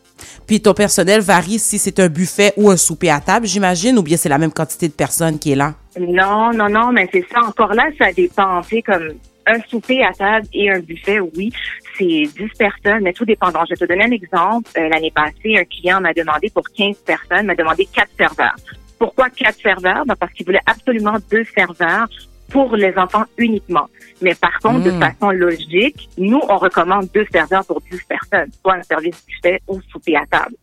Puis 0.46 0.60
ton 0.60 0.74
personnel 0.74 1.22
varie 1.22 1.58
si 1.58 1.78
c'est 1.78 2.00
un 2.00 2.08
buffet 2.08 2.52
ou 2.58 2.68
un 2.68 2.76
souper 2.76 3.08
à 3.08 3.20
table, 3.20 3.46
j'imagine, 3.46 3.96
ou 3.96 4.02
bien 4.02 4.18
c'est 4.18 4.28
la 4.28 4.36
même 4.36 4.52
quantité 4.52 4.88
de 4.88 4.92
personnes 4.92 5.38
qui 5.38 5.52
est 5.52 5.56
là? 5.56 5.72
Non, 5.98 6.52
non, 6.52 6.68
non, 6.68 6.92
mais 6.92 7.08
c'est 7.10 7.24
ça. 7.32 7.40
Encore 7.46 7.72
là, 7.72 7.88
ça 7.98 8.12
dépend. 8.12 8.60
Tu 8.60 8.76
sais, 8.76 8.82
comme 8.82 9.14
un 9.50 9.60
souper 9.68 10.02
à 10.04 10.12
table 10.12 10.46
et 10.52 10.70
un 10.70 10.80
buffet, 10.80 11.20
oui, 11.20 11.52
c'est 11.98 12.04
10 12.04 12.30
personnes, 12.58 13.02
mais 13.02 13.12
tout 13.12 13.24
dépendant. 13.24 13.64
Je 13.64 13.70
vais 13.74 13.76
te 13.76 13.84
donner 13.84 14.04
un 14.04 14.10
exemple. 14.10 14.70
Euh, 14.78 14.88
L'année 14.88 15.10
passée, 15.14 15.56
un 15.58 15.64
client 15.64 16.00
m'a 16.00 16.12
demandé 16.12 16.50
pour 16.50 16.64
15 16.76 16.96
personnes, 16.98 17.46
m'a 17.46 17.54
demandé 17.54 17.86
quatre 17.92 18.10
serveurs. 18.16 18.56
Pourquoi 18.98 19.30
quatre 19.30 19.58
serveurs? 19.60 20.04
Ben, 20.06 20.14
parce 20.16 20.32
qu'il 20.32 20.46
voulait 20.46 20.60
absolument 20.66 21.16
deux 21.30 21.44
serveurs 21.54 22.08
pour 22.50 22.74
les 22.76 22.92
enfants 22.98 23.24
uniquement. 23.38 23.86
Mais 24.20 24.34
par 24.34 24.58
contre, 24.60 24.82
de 24.84 24.90
Mm. 24.90 25.00
façon 25.00 25.30
logique, 25.30 26.08
nous, 26.18 26.40
on 26.48 26.56
recommande 26.58 27.08
deux 27.14 27.24
serveurs 27.32 27.64
pour 27.64 27.80
10 27.90 28.00
personnes, 28.08 28.50
soit 28.60 28.74
un 28.74 28.82
service 28.82 29.24
buffet 29.26 29.60
ou 29.68 29.80
souper 29.90 30.16
à 30.16 30.26
table. 30.30 30.54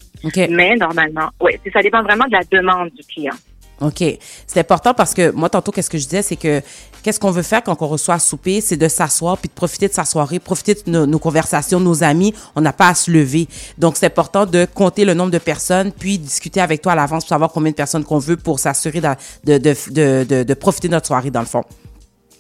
Mais 0.50 0.75
normalement, 0.75 1.29
oui, 1.41 1.53
ça 1.72 1.82
dépend 1.82 2.03
vraiment 2.03 2.25
de 2.25 2.34
la 2.34 2.41
demande 2.51 2.89
du 2.91 3.03
client. 3.03 3.34
OK. 3.81 4.03
C'est 4.48 4.60
important 4.60 4.93
parce 4.93 5.13
que 5.13 5.31
moi, 5.31 5.50
tantôt, 5.50 5.72
qu'est-ce 5.72 5.89
que 5.89 5.98
je 5.98 6.05
disais, 6.05 6.22
c'est 6.24 6.36
que 6.36 6.62
qu'est-ce 7.03 7.19
qu'on 7.19 7.31
veut 7.31 7.43
faire 7.43 7.63
quand 7.63 7.79
on 7.81 7.88
reçoit 7.88 8.15
à 8.15 8.19
souper, 8.19 8.60
c'est 8.60 8.77
de 8.77 8.88
s'asseoir 8.88 9.38
puis 9.38 9.50
de 9.50 9.53
profiter 9.53 9.88
de 9.88 9.93
sa 9.93 10.03
soirée, 10.03 10.39
profiter 10.39 10.74
de 10.74 10.81
nos, 10.91 11.05
nos 11.05 11.19
conversations, 11.19 11.79
nos 11.79 12.03
amis. 12.03 12.34
On 12.55 12.62
n'a 12.62 12.74
pas 12.74 12.89
à 12.89 12.96
se 12.96 13.12
lever. 13.12 13.48
Donc, 13.77 13.98
c'est 13.98 14.07
important 14.07 14.46
de 14.46 14.65
compter 14.65 15.05
le 15.05 15.13
nombre 15.13 15.31
de 15.31 15.38
personnes 15.38 15.91
puis 15.91 16.17
discuter 16.17 16.60
avec 16.60 16.81
toi 16.81 16.93
à 16.93 16.96
l'avance 16.96 17.24
pour 17.24 17.29
savoir 17.29 17.51
combien 17.51 17.72
de 17.72 17.75
personnes 17.75 18.03
qu'on 18.03 18.19
veut 18.19 18.38
pour 18.38 18.60
s'assurer 18.60 19.01
de, 19.01 19.57
de, 19.57 19.75
de, 19.91 20.43
de, 20.43 20.53
profiter 20.53 20.88
de 20.88 20.93
notre 20.93 21.07
soirée, 21.07 21.31
dans 21.31 21.41
le 21.41 21.46
fond. 21.46 21.63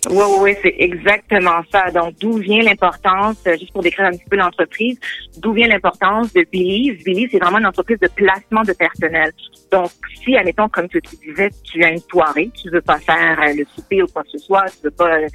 Oui, 0.09 0.15
oui, 0.17 0.37
oui, 0.41 0.55
c'est 0.61 0.75
exactement 0.77 1.61
ça. 1.71 1.91
Donc, 1.91 2.15
d'où 2.19 2.37
vient 2.37 2.61
l'importance, 2.61 3.37
euh, 3.47 3.57
juste 3.57 3.73
pour 3.73 3.81
décrire 3.81 4.05
un 4.05 4.11
petit 4.11 4.29
peu 4.29 4.37
l'entreprise, 4.37 4.99
d'où 5.37 5.53
vient 5.53 5.67
l'importance 5.67 6.33
de 6.33 6.45
Believe? 6.51 7.03
Believe, 7.03 7.29
c'est 7.31 7.39
vraiment 7.39 7.59
une 7.59 7.65
entreprise 7.65 7.99
de 7.99 8.07
placement 8.07 8.61
de 8.63 8.73
personnel. 8.73 9.31
Donc, 9.71 9.91
si, 10.23 10.37
admettons, 10.37 10.69
comme 10.69 10.87
tu 10.87 11.01
disais, 11.25 11.49
tu 11.63 11.83
as 11.83 11.91
une 11.91 11.99
soirée, 11.99 12.49
tu 12.61 12.69
veux 12.69 12.81
pas 12.81 12.99
faire 12.99 13.39
euh, 13.41 13.53
le 13.53 13.65
souper 13.75 14.01
ou 14.01 14.07
quoi 14.07 14.23
que 14.23 14.29
ce 14.29 14.37
soit, 14.37 14.65
tu 14.69 14.83
veux 14.83 14.91
pas 14.91 15.17
euh, 15.17 15.27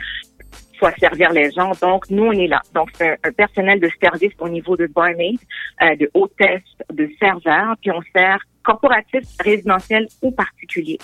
soit 0.79 0.93
servir 0.99 1.33
les 1.33 1.50
gens. 1.50 1.73
Donc, 1.81 2.09
nous, 2.11 2.25
on 2.25 2.33
est 2.33 2.49
là. 2.49 2.62
Donc, 2.75 2.88
c'est 2.95 3.11
un, 3.11 3.17
un 3.25 3.33
personnel 3.33 3.79
de 3.79 3.91
service 4.00 4.33
au 4.38 4.49
niveau 4.49 4.76
de 4.76 4.87
barmaid, 4.87 5.38
euh, 5.83 5.97
de 5.97 6.11
hôtesse, 6.14 6.62
de 6.93 7.11
serveur, 7.21 7.75
puis 7.81 7.91
on 7.91 8.00
sert 8.14 8.38
corporatif, 8.62 9.25
résidentiel 9.40 10.09
ou 10.23 10.31
particulier. 10.31 10.99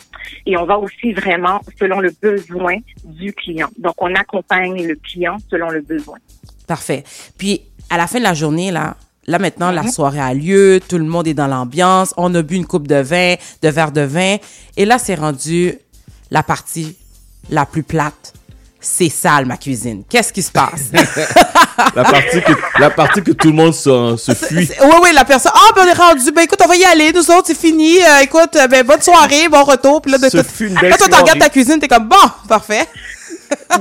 Et 0.46 0.56
on 0.56 0.64
va 0.64 0.78
aussi 0.78 1.12
vraiment 1.12 1.60
selon 1.78 2.00
le 2.00 2.12
besoin 2.22 2.76
du 3.04 3.32
client. 3.32 3.68
Donc, 3.78 3.94
on 3.98 4.14
accompagne 4.14 4.86
le 4.86 4.94
client 4.96 5.36
selon 5.50 5.70
le 5.70 5.80
besoin. 5.80 6.18
Parfait. 6.66 7.04
Puis, 7.36 7.62
à 7.90 7.96
la 7.96 8.06
fin 8.06 8.18
de 8.18 8.24
la 8.24 8.34
journée, 8.34 8.70
là, 8.70 8.96
là 9.26 9.38
maintenant, 9.38 9.70
la 9.70 9.86
soirée 9.86 10.20
a 10.20 10.34
lieu, 10.34 10.80
tout 10.86 10.98
le 10.98 11.04
monde 11.04 11.26
est 11.26 11.34
dans 11.34 11.46
l'ambiance, 11.46 12.14
on 12.16 12.34
a 12.34 12.42
bu 12.42 12.56
une 12.56 12.66
coupe 12.66 12.86
de 12.86 12.96
vin, 12.96 13.34
de 13.62 13.68
verre 13.68 13.92
de 13.92 14.02
vin, 14.02 14.36
et 14.76 14.84
là, 14.84 14.98
c'est 14.98 15.14
rendu 15.14 15.74
la 16.30 16.42
partie 16.42 16.96
la 17.50 17.64
plus 17.64 17.82
plate. 17.82 18.34
C'est 18.80 19.08
sale, 19.08 19.44
ma 19.46 19.56
cuisine. 19.56 20.04
Qu'est-ce 20.08 20.32
qui 20.32 20.40
se 20.42 20.52
passe? 20.52 20.90
La 21.94 22.02
partie 22.04 22.42
que, 22.42 22.52
la 22.80 22.90
partie 22.90 23.22
que 23.22 23.30
tout 23.32 23.48
le 23.48 23.54
monde 23.54 23.74
se, 23.74 24.16
se 24.16 24.34
fuit. 24.34 24.68
oui, 24.82 24.94
oui, 25.02 25.10
la 25.14 25.24
personne, 25.24 25.52
ah, 25.54 25.70
ben 25.76 25.82
on 25.84 25.88
est 25.88 25.92
rendu, 25.92 26.32
ben 26.32 26.42
écoute, 26.42 26.58
on 26.64 26.68
va 26.68 26.74
y 26.76 26.84
aller, 26.84 27.12
nous 27.12 27.30
autres, 27.30 27.46
c'est 27.46 27.56
fini, 27.58 27.98
Euh, 28.02 28.20
écoute, 28.22 28.56
euh, 28.56 28.66
ben 28.66 28.84
bonne 28.84 29.00
soirée, 29.00 29.48
bon 29.48 29.62
retour, 29.62 30.02
puis 30.02 30.10
là, 30.12 30.18
de 30.18 30.28
tout- 30.28 30.36
Là, 30.36 30.96
toi, 30.96 31.08
tu 31.08 31.14
regardes 31.14 31.38
ta 31.38 31.48
cuisine, 31.48 31.78
t'es 31.78 31.86
comme, 31.88 32.08
bon, 32.08 32.16
parfait. 32.48 32.86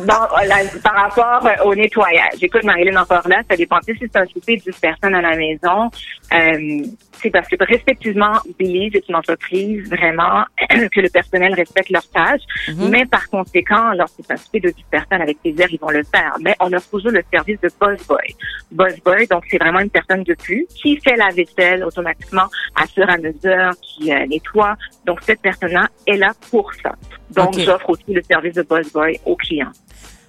La- 0.05 0.79
par 0.83 0.93
rapport 0.95 1.45
euh, 1.47 1.63
au 1.65 1.75
nettoyage, 1.75 2.41
écoute, 2.41 2.63
Marilyn, 2.63 3.01
encore 3.01 3.27
là, 3.27 3.41
ça 3.49 3.55
dépend 3.55 3.79
si 3.81 3.93
c'est 3.99 4.15
un 4.15 4.25
souper 4.25 4.57
de 4.57 4.61
10 4.71 4.79
personnes 4.79 5.15
à 5.15 5.21
la 5.21 5.35
maison. 5.35 5.89
Euh, 6.33 6.85
c'est 7.21 7.31
parce 7.31 7.47
que 7.47 7.55
respectivement, 7.63 8.33
Believe 8.59 8.95
est 8.95 9.07
une 9.09 9.15
entreprise 9.15 9.89
vraiment 9.89 10.43
que 10.69 10.99
le 11.01 11.09
personnel 11.09 11.53
respecte 11.55 11.89
leurs 11.89 12.07
tâches. 12.11 12.41
Mais 12.89 13.05
par 13.05 13.27
conséquent, 13.29 13.91
lorsque 13.95 14.17
c'est 14.25 14.33
un 14.33 14.37
souper 14.37 14.59
de 14.59 14.69
10 14.69 14.83
personnes 14.91 15.21
avec 15.21 15.41
plaisir, 15.41 15.67
ils 15.71 15.79
vont 15.79 15.89
le 15.89 16.03
faire. 16.03 16.33
Mais 16.41 16.55
on 16.59 16.71
offre 16.73 16.89
toujours 16.91 17.11
le 17.11 17.23
service 17.33 17.59
de 17.61 17.69
Buzz 17.79 18.05
Boy. 18.07 18.35
Buzz 18.71 18.99
Boy, 19.03 19.25
donc 19.27 19.45
c'est 19.49 19.57
vraiment 19.57 19.79
une 19.79 19.89
personne 19.89 20.23
de 20.23 20.33
plus 20.35 20.67
qui 20.75 20.97
fait 21.01 21.15
la 21.15 21.29
vaisselle 21.29 21.83
automatiquement 21.83 22.45
à 22.75 22.85
fur 22.85 23.09
et 23.09 23.13
à 23.13 23.17
mesure, 23.17 23.71
qui 23.81 24.11
euh, 24.13 24.25
nettoie. 24.27 24.75
Donc 25.05 25.19
cette 25.23 25.41
personne-là 25.41 25.87
est 26.05 26.17
là 26.17 26.31
pour 26.51 26.71
ça. 26.75 26.93
Donc, 27.35 27.49
Ok. 27.55 27.59
j'offre 27.59 27.89
aussi 27.89 28.03
le 28.13 28.21
service 28.29 28.53
de 28.53 28.63
busboy 28.63 29.19
aux 29.25 29.35
clients. 29.35 29.71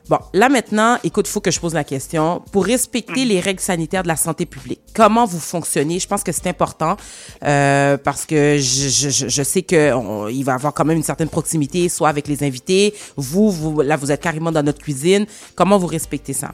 Bon, 0.09 0.19
là 0.33 0.49
maintenant, 0.49 0.97
écoute, 1.05 1.29
faut 1.29 1.41
que 1.43 1.51
je 1.51 1.61
pose 1.61 1.75
la 1.75 1.85
question. 1.85 2.43
Pour 2.51 2.65
respecter 2.65 3.27
les 3.27 3.41
règles 3.41 3.61
sanitaires 3.61 4.03
de 4.03 4.09
la 4.09 4.17
santé 4.17 4.47
publique, 4.47 4.81
comment 4.95 5.27
vous 5.27 5.39
fonctionnez? 5.39 5.99
Je 5.99 6.09
pense 6.09 6.23
que 6.25 6.33
c'est 6.33 6.47
important 6.47 6.97
euh, 7.45 7.99
parce 7.99 8.25
que 8.25 8.57
je, 8.57 8.89
je, 8.89 9.29
je- 9.29 9.43
sais 9.43 9.61
que 9.61 9.93
on- 9.93 10.29
il 10.29 10.45
va 10.45 10.53
y 10.53 10.55
avoir 10.55 10.73
quand 10.73 10.87
même 10.87 10.97
une 10.97 11.03
certaine 11.03 11.29
proximité, 11.29 11.91
soit 11.91 12.09
avec 12.09 12.27
les 12.27 12.43
invités. 12.43 12.95
Vous, 13.19 13.51
vous, 13.51 13.83
là, 13.83 13.97
vous 13.97 14.11
êtes 14.11 14.23
carrément 14.23 14.51
dans 14.51 14.63
notre 14.63 14.81
cuisine. 14.81 15.27
Comment 15.55 15.77
vous 15.77 15.87
respectez 15.87 16.33
ça? 16.33 16.53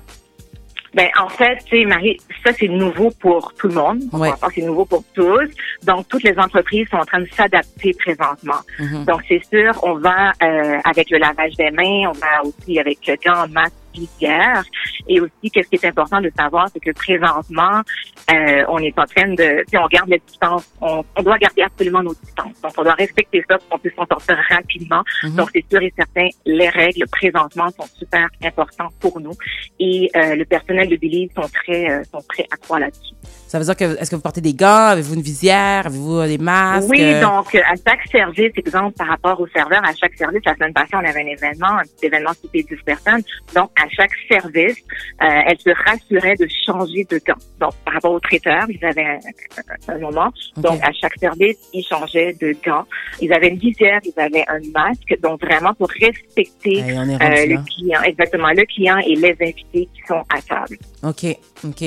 Ben, 0.94 1.08
en 1.20 1.28
fait, 1.28 1.58
tu 1.64 1.78
sais, 1.78 1.84
Marie, 1.84 2.18
ça, 2.44 2.52
c'est 2.52 2.68
nouveau 2.68 3.10
pour 3.20 3.52
tout 3.54 3.68
le 3.68 3.74
monde. 3.74 4.02
On 4.12 4.20
Ouais. 4.20 4.30
C'est 4.54 4.62
nouveau 4.62 4.84
pour 4.84 5.02
tous. 5.14 5.48
Donc, 5.82 6.08
toutes 6.08 6.22
les 6.22 6.38
entreprises 6.38 6.88
sont 6.88 6.96
en 6.96 7.04
train 7.04 7.20
de 7.20 7.28
s'adapter 7.34 7.92
présentement. 7.94 8.60
Mhm. 8.78 9.04
Donc, 9.04 9.22
c'est 9.28 9.42
sûr, 9.52 9.72
on 9.82 9.94
va 9.94 10.32
euh, 10.42 10.78
avec 10.84 11.10
le 11.10 11.18
lavage 11.18 11.54
des 11.56 11.70
mains, 11.70 12.08
on 12.08 12.12
va 12.12 12.42
aussi 12.44 12.78
avec 12.78 12.98
le 13.06 13.16
gants, 13.24 13.46
masque, 13.50 13.74
visière. 13.94 14.64
Et 15.08 15.20
aussi, 15.20 15.50
qu'est-ce 15.52 15.68
qui 15.68 15.76
est 15.76 15.84
important 15.86 16.20
de 16.20 16.30
savoir, 16.36 16.68
c'est 16.72 16.80
que 16.80 16.90
présentement, 16.92 17.82
euh, 18.30 18.64
on 18.68 18.78
est 18.78 18.98
en 18.98 19.04
train 19.04 19.28
de, 19.28 19.64
sais, 19.68 19.78
on 19.78 19.86
garde 19.86 20.08
les 20.08 20.22
distances. 20.26 20.68
On, 20.80 21.04
on 21.16 21.22
doit 21.22 21.38
garder 21.38 21.62
absolument 21.62 22.02
nos 22.02 22.14
distances. 22.14 22.60
Donc, 22.62 22.72
on 22.76 22.82
doit 22.82 22.94
respecter 22.94 23.42
ça 23.48 23.58
pour 23.58 23.68
qu'on 23.68 23.78
puisse 23.78 23.94
s'en 23.94 24.06
sortir 24.06 24.38
rapidement. 24.48 25.02
Mhm. 25.22 25.36
Donc, 25.36 25.50
c'est 25.54 25.64
sûr 25.70 25.82
et 25.82 25.92
certain, 25.96 26.28
les 26.44 26.68
règles 26.68 27.06
présentement 27.08 27.68
sont 27.70 27.86
super 27.98 28.28
importantes 28.42 28.92
pour 29.00 29.20
nous. 29.20 29.34
Et 29.78 30.10
euh, 30.16 30.34
le 30.34 30.44
personnel 30.44 30.88
de 30.88 30.96
Belize 30.96 31.30
sont 31.34 31.48
très, 31.48 31.90
euh, 31.90 32.02
sont 32.04 32.22
très 32.28 32.46
à 32.50 32.56
croire 32.56 32.80
là-dessus. 32.80 33.14
Ça 33.54 33.58
veut 33.58 33.64
dire 33.64 33.76
que 33.76 34.00
est-ce 34.00 34.10
que 34.10 34.16
vous 34.16 34.22
portez 34.22 34.40
des 34.40 34.54
gants? 34.54 34.88
Avez-vous 34.88 35.14
une 35.14 35.22
visière? 35.22 35.86
Avez-vous 35.86 36.24
des 36.24 36.38
masques? 36.38 36.88
Oui, 36.90 37.20
donc 37.20 37.54
euh, 37.54 37.60
à 37.60 37.74
chaque 37.76 38.06
service, 38.10 38.52
exemple 38.56 38.96
par 38.96 39.06
rapport 39.06 39.40
au 39.40 39.46
serveur, 39.48 39.80
à 39.84 39.94
chaque 39.94 40.14
service, 40.14 40.40
la 40.44 40.54
semaine 40.54 40.72
passée, 40.72 40.94
on 40.94 40.98
avait 40.98 41.22
un 41.22 41.26
événement, 41.26 41.78
un 41.78 41.82
petit 41.82 42.06
événement 42.06 42.32
qui 42.32 42.58
était 42.58 42.74
10 42.74 42.82
personnes. 42.82 43.22
Donc, 43.54 43.70
à 43.84 43.88
chaque 43.90 44.12
service, 44.30 44.78
euh, 45.22 45.26
elle 45.46 45.58
se 45.58 45.70
rassurait 45.86 46.36
de 46.36 46.48
changer 46.66 47.04
de 47.10 47.20
gants. 47.26 47.34
Donc, 47.60 47.74
par 47.84 47.94
rapport 47.94 48.12
au 48.12 48.20
traiteur, 48.20 48.64
ils 48.68 48.84
avaient 48.84 49.18
un, 49.88 49.98
moment. 49.98 50.32
Donc, 50.56 50.80
à 50.82 50.92
chaque 50.92 51.18
service, 51.18 51.58
ils 51.72 51.84
changeaient 51.84 52.34
de 52.40 52.54
gants. 52.64 52.84
Ils 53.20 53.32
avaient 53.32 53.48
une 53.48 53.58
visière, 53.58 54.00
ils 54.04 54.20
avaient 54.20 54.44
un 54.48 54.60
masque. 54.72 55.16
Donc, 55.22 55.44
vraiment 55.44 55.74
pour 55.74 55.88
respecter 55.90 56.82
euh, 56.82 57.46
le 57.46 57.64
client, 57.64 58.02
exactement, 58.02 58.48
le 58.48 58.64
client 58.64 58.98
et 58.98 59.14
les 59.14 59.36
invités 59.40 59.88
qui 59.94 60.02
sont 60.06 60.22
à 60.34 60.40
table. 60.42 60.78
OK, 61.02 61.36
OK. 61.64 61.84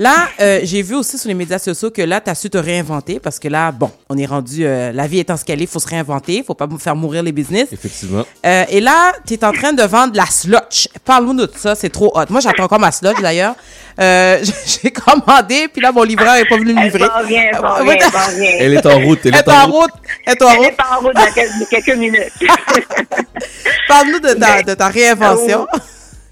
Là, 0.00 0.28
euh, 0.38 0.60
j'ai 0.62 0.80
vu 0.82 0.94
aussi 0.94 1.18
sur 1.18 1.26
les 1.26 1.34
médias 1.34 1.58
sociaux 1.58 1.90
que 1.90 2.02
là, 2.02 2.20
tu 2.20 2.30
as 2.30 2.36
su 2.36 2.48
te 2.48 2.56
réinventer 2.56 3.18
parce 3.18 3.40
que 3.40 3.48
là, 3.48 3.72
bon, 3.72 3.90
on 4.08 4.16
est 4.16 4.26
rendu, 4.26 4.64
euh, 4.64 4.92
la 4.92 5.08
vie 5.08 5.18
étant 5.18 5.36
ce 5.36 5.44
qu'elle 5.44 5.60
est, 5.60 5.64
il 5.64 5.68
faut 5.68 5.80
se 5.80 5.88
réinventer, 5.88 6.44
faut 6.46 6.54
pas 6.54 6.68
faire 6.78 6.94
mourir 6.94 7.24
les 7.24 7.32
business. 7.32 7.66
Effectivement. 7.72 8.24
Euh, 8.46 8.64
et 8.68 8.80
là, 8.80 9.12
tu 9.26 9.34
es 9.34 9.44
en 9.44 9.50
train 9.52 9.72
de 9.72 9.82
vendre 9.82 10.12
la 10.14 10.26
slotch. 10.26 10.88
Parle-nous 11.04 11.34
de 11.34 11.50
ça, 11.56 11.74
c'est 11.74 11.88
trop 11.90 12.12
hot. 12.16 12.26
Moi, 12.30 12.40
j'attends 12.40 12.62
encore 12.62 12.78
ma 12.78 12.92
slotch 12.92 13.20
d'ailleurs. 13.20 13.56
Euh, 14.00 14.38
j'ai 14.82 14.92
commandé, 14.92 15.66
puis 15.66 15.82
là, 15.82 15.90
mon 15.90 16.04
livreur 16.04 16.36
est 16.36 16.48
pas 16.48 16.56
venu 16.58 16.74
me 16.74 16.78
Elle 16.78 16.84
livrer. 16.92 17.06
s'en 17.08 17.26
vient, 17.26 17.42
elle 17.52 17.84
vient, 17.84 17.96
elle 17.96 18.40
vient. 18.40 18.50
Elle 18.60 18.74
est 18.74 18.86
en 18.86 19.00
route. 19.00 19.18
Elle 19.24 19.34
Elle 19.34 19.40
est 19.40 19.48
en 19.50 19.66
route. 19.66 19.90
Elle 20.26 20.32
est 20.34 20.42
en 20.42 20.48
Elle 20.50 20.58
route. 20.58 20.66
est 20.68 20.94
en 20.94 21.00
route 21.00 21.14
dans 21.14 21.66
quelques, 21.70 21.96
minutes. 21.96 22.32
Parle-nous 23.88 24.20
de 24.20 24.34
ta, 24.34 24.62
de 24.62 24.74
ta 24.74 24.86
réinvention. 24.86 25.66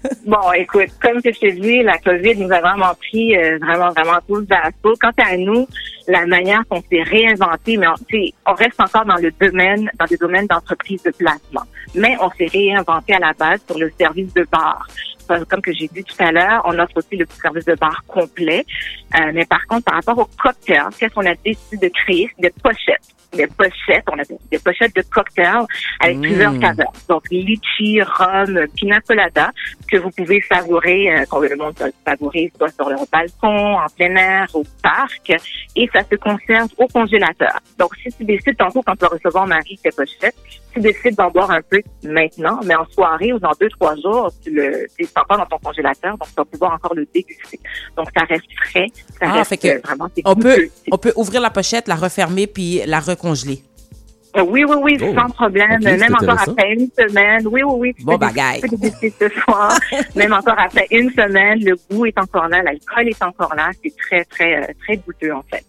Bon, 0.25 0.51
écoute, 0.53 0.89
comme 1.01 1.21
que 1.21 1.31
je 1.31 1.39
te 1.39 1.51
dis, 1.51 1.83
la 1.83 1.97
COVID 1.97 2.35
nous 2.37 2.51
a 2.51 2.59
vraiment 2.59 2.93
pris 2.95 3.35
euh, 3.35 3.57
vraiment, 3.59 3.91
vraiment 3.91 4.19
tous 4.27 4.41
d'assaut. 4.41 4.95
Quant 4.99 5.11
à 5.17 5.37
nous, 5.37 5.67
la 6.07 6.25
manière 6.25 6.63
qu'on 6.69 6.81
s'est 6.81 7.03
réinventé, 7.03 7.77
mais 7.77 7.87
on, 7.87 8.51
on 8.51 8.53
reste 8.53 8.79
encore 8.79 9.05
dans 9.05 9.15
le 9.15 9.31
domaine, 9.31 9.89
dans 9.99 10.05
des 10.05 10.17
domaines 10.17 10.47
d'entreprise 10.47 11.01
de 11.03 11.11
placement. 11.11 11.63
Mais 11.95 12.15
on 12.21 12.29
s'est 12.31 12.47
réinventé 12.47 13.13
à 13.13 13.19
la 13.19 13.33
base 13.33 13.61
sur 13.65 13.77
le 13.77 13.91
service 13.97 14.33
de 14.33 14.45
bar. 14.51 14.87
Comme 15.27 15.61
que 15.61 15.73
j'ai 15.73 15.87
dit 15.87 16.03
tout 16.03 16.15
à 16.19 16.31
l'heure, 16.31 16.61
on 16.65 16.77
offre 16.79 16.97
aussi 16.97 17.15
le 17.15 17.25
service 17.41 17.65
de 17.65 17.75
bar 17.75 18.03
complet. 18.07 18.65
Euh, 19.15 19.31
mais 19.33 19.45
par 19.45 19.65
contre, 19.67 19.85
par 19.85 19.95
rapport 19.95 20.17
au 20.17 20.27
cocktail, 20.41 20.83
qu'est-ce 20.97 21.13
qu'on 21.13 21.25
a 21.25 21.35
décidé 21.35 21.87
de 21.89 21.93
créer? 21.93 22.29
C'est 22.35 22.41
des 22.41 22.53
pochettes. 22.61 23.13
Des 23.33 23.47
pochettes, 23.47 24.05
on 24.11 24.17
a 24.17 24.23
des, 24.23 24.59
pochettes 24.59 24.95
de 24.95 25.01
cocktails 25.01 25.65
avec 25.99 26.17
Mm. 26.17 26.21
plusieurs 26.21 26.53
saveurs. 26.61 26.93
Donc, 27.09 27.23
litchi, 27.29 28.01
rhum, 28.01 28.65
pina 28.75 29.01
colada, 29.01 29.51
que 29.91 29.97
vous 29.97 30.11
pouvez 30.11 30.41
savourer, 30.41 31.11
euh, 31.13 31.25
quand 31.29 31.39
le 31.39 31.55
monde 31.57 31.75
savourer, 32.05 32.51
soit 32.57 32.69
sur 32.69 32.89
leur 32.89 33.05
balcon, 33.11 33.75
en 33.77 33.85
plein 33.97 34.15
air, 34.15 34.47
au 34.53 34.63
parc, 34.81 35.33
et 35.75 35.89
ça 35.93 36.01
se 36.09 36.15
conserve 36.15 36.69
au 36.77 36.87
congélateur. 36.87 37.59
Donc, 37.77 37.95
si 38.01 38.09
tu 38.13 38.23
décides, 38.23 38.57
tantôt, 38.57 38.81
quand 38.81 38.93
tu 38.93 39.01
vas 39.01 39.09
recevoir 39.09 39.45
Marie 39.45 39.77
tes 39.83 39.91
pochettes, 39.91 40.35
tu 40.73 40.79
décides 40.79 41.15
d'en 41.15 41.29
boire 41.29 41.51
un 41.51 41.61
peu 41.61 41.81
maintenant, 42.03 42.59
mais 42.63 42.75
en 42.75 42.85
soirée 42.85 43.33
ou 43.33 43.39
dans 43.39 43.51
deux, 43.59 43.69
trois 43.69 43.95
jours, 43.95 44.31
tu 44.43 44.51
le, 44.51 44.87
tu 44.97 45.05
es 45.17 45.21
encore 45.21 45.37
dans 45.37 45.45
ton 45.45 45.57
congélateur, 45.59 46.17
donc 46.17 46.27
tu 46.29 46.35
vas 46.35 46.45
pouvoir 46.45 46.73
encore 46.73 46.93
le 46.95 47.07
déguster. 47.13 47.59
Donc, 47.95 48.07
ça 48.15 48.23
reste 48.25 48.45
frais, 48.69 48.87
ça 49.19 49.25
Ah, 49.29 49.31
reste 49.33 49.49
fait 49.49 49.57
que 49.57 49.67
euh, 49.67 49.79
vraiment, 49.83 50.07
On 50.25 50.35
peut, 50.35 50.69
on 50.91 50.97
peut 50.97 51.13
ouvrir 51.15 51.41
la 51.41 51.49
pochette, 51.49 51.87
la 51.87 51.95
refermer, 51.95 52.47
puis 52.47 52.81
la 52.85 52.99
recongeler. 52.99 53.63
Euh, 54.35 54.43
Oui, 54.43 54.63
oui, 54.65 54.75
oui, 54.81 54.97
Oh. 55.01 55.13
sans 55.15 55.29
problème. 55.29 55.79
Même 55.81 56.13
encore 56.13 56.39
après 56.39 56.73
une 56.73 56.89
semaine. 56.97 57.47
Oui, 57.47 57.63
oui, 57.63 57.75
oui. 57.79 57.93
tu 57.97 58.03
Bon 58.05 58.17
déguster 58.17 59.13
ce 59.19 59.29
soir. 59.29 59.77
Même 60.15 60.33
encore 60.33 60.59
après 60.59 60.85
une 60.91 61.09
semaine, 61.11 61.59
le 61.63 61.75
goût 61.89 62.05
est 62.05 62.17
encore 62.19 62.47
là, 62.47 62.61
l'alcool 62.61 63.07
est 63.07 63.23
encore 63.23 63.55
là. 63.55 63.69
C'est 63.83 63.95
très, 63.95 64.23
très, 64.25 64.55
euh, 64.61 64.73
très 64.85 64.97
goûteux, 64.97 65.33
en 65.33 65.43
fait. 65.49 65.65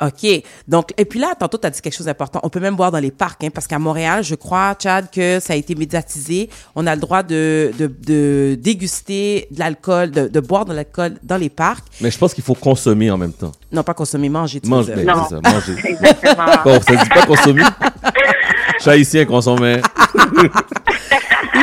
OK. 0.00 0.42
Donc, 0.68 0.92
et 0.96 1.04
puis 1.04 1.18
là, 1.18 1.34
tantôt, 1.38 1.58
tu 1.58 1.66
as 1.66 1.70
dit 1.70 1.80
quelque 1.80 1.94
chose 1.96 2.06
d'important. 2.06 2.40
On 2.42 2.48
peut 2.48 2.60
même 2.60 2.76
boire 2.76 2.90
dans 2.92 2.98
les 3.00 3.10
parcs, 3.10 3.42
hein, 3.44 3.48
parce 3.52 3.66
qu'à 3.66 3.78
Montréal, 3.78 4.22
je 4.22 4.34
crois, 4.36 4.74
Chad, 4.80 5.10
que 5.10 5.40
ça 5.40 5.54
a 5.54 5.56
été 5.56 5.74
médiatisé. 5.74 6.48
On 6.76 6.86
a 6.86 6.94
le 6.94 7.00
droit 7.00 7.22
de, 7.22 7.72
de, 7.78 7.86
de 8.06 8.56
déguster 8.60 9.48
de 9.50 9.58
l'alcool, 9.58 10.10
de, 10.10 10.28
de 10.28 10.40
boire 10.40 10.64
de 10.64 10.72
l'alcool 10.72 11.14
dans 11.22 11.36
les 11.36 11.48
parcs. 11.48 11.84
Mais 12.00 12.10
je 12.10 12.18
pense 12.18 12.32
qu'il 12.34 12.44
faut 12.44 12.54
consommer 12.54 13.10
en 13.10 13.18
même 13.18 13.32
temps. 13.32 13.52
Non, 13.72 13.82
pas 13.82 13.94
consommer, 13.94 14.28
manger. 14.28 14.60
tu 14.60 14.68
Mange, 14.68 14.86
ben. 14.86 15.04
Non. 15.04 15.24
c'est 15.28 15.34
ça, 15.34 15.40
manger. 15.42 15.74
Exactement. 15.84 16.44
Bon, 16.64 16.80
ça 16.80 16.94
dit 16.96 17.08
pas 17.08 17.26
consommer. 17.26 17.62
Je 18.76 18.82
suis 18.82 18.90
haïtien, 18.90 19.24
consommer. 19.24 19.80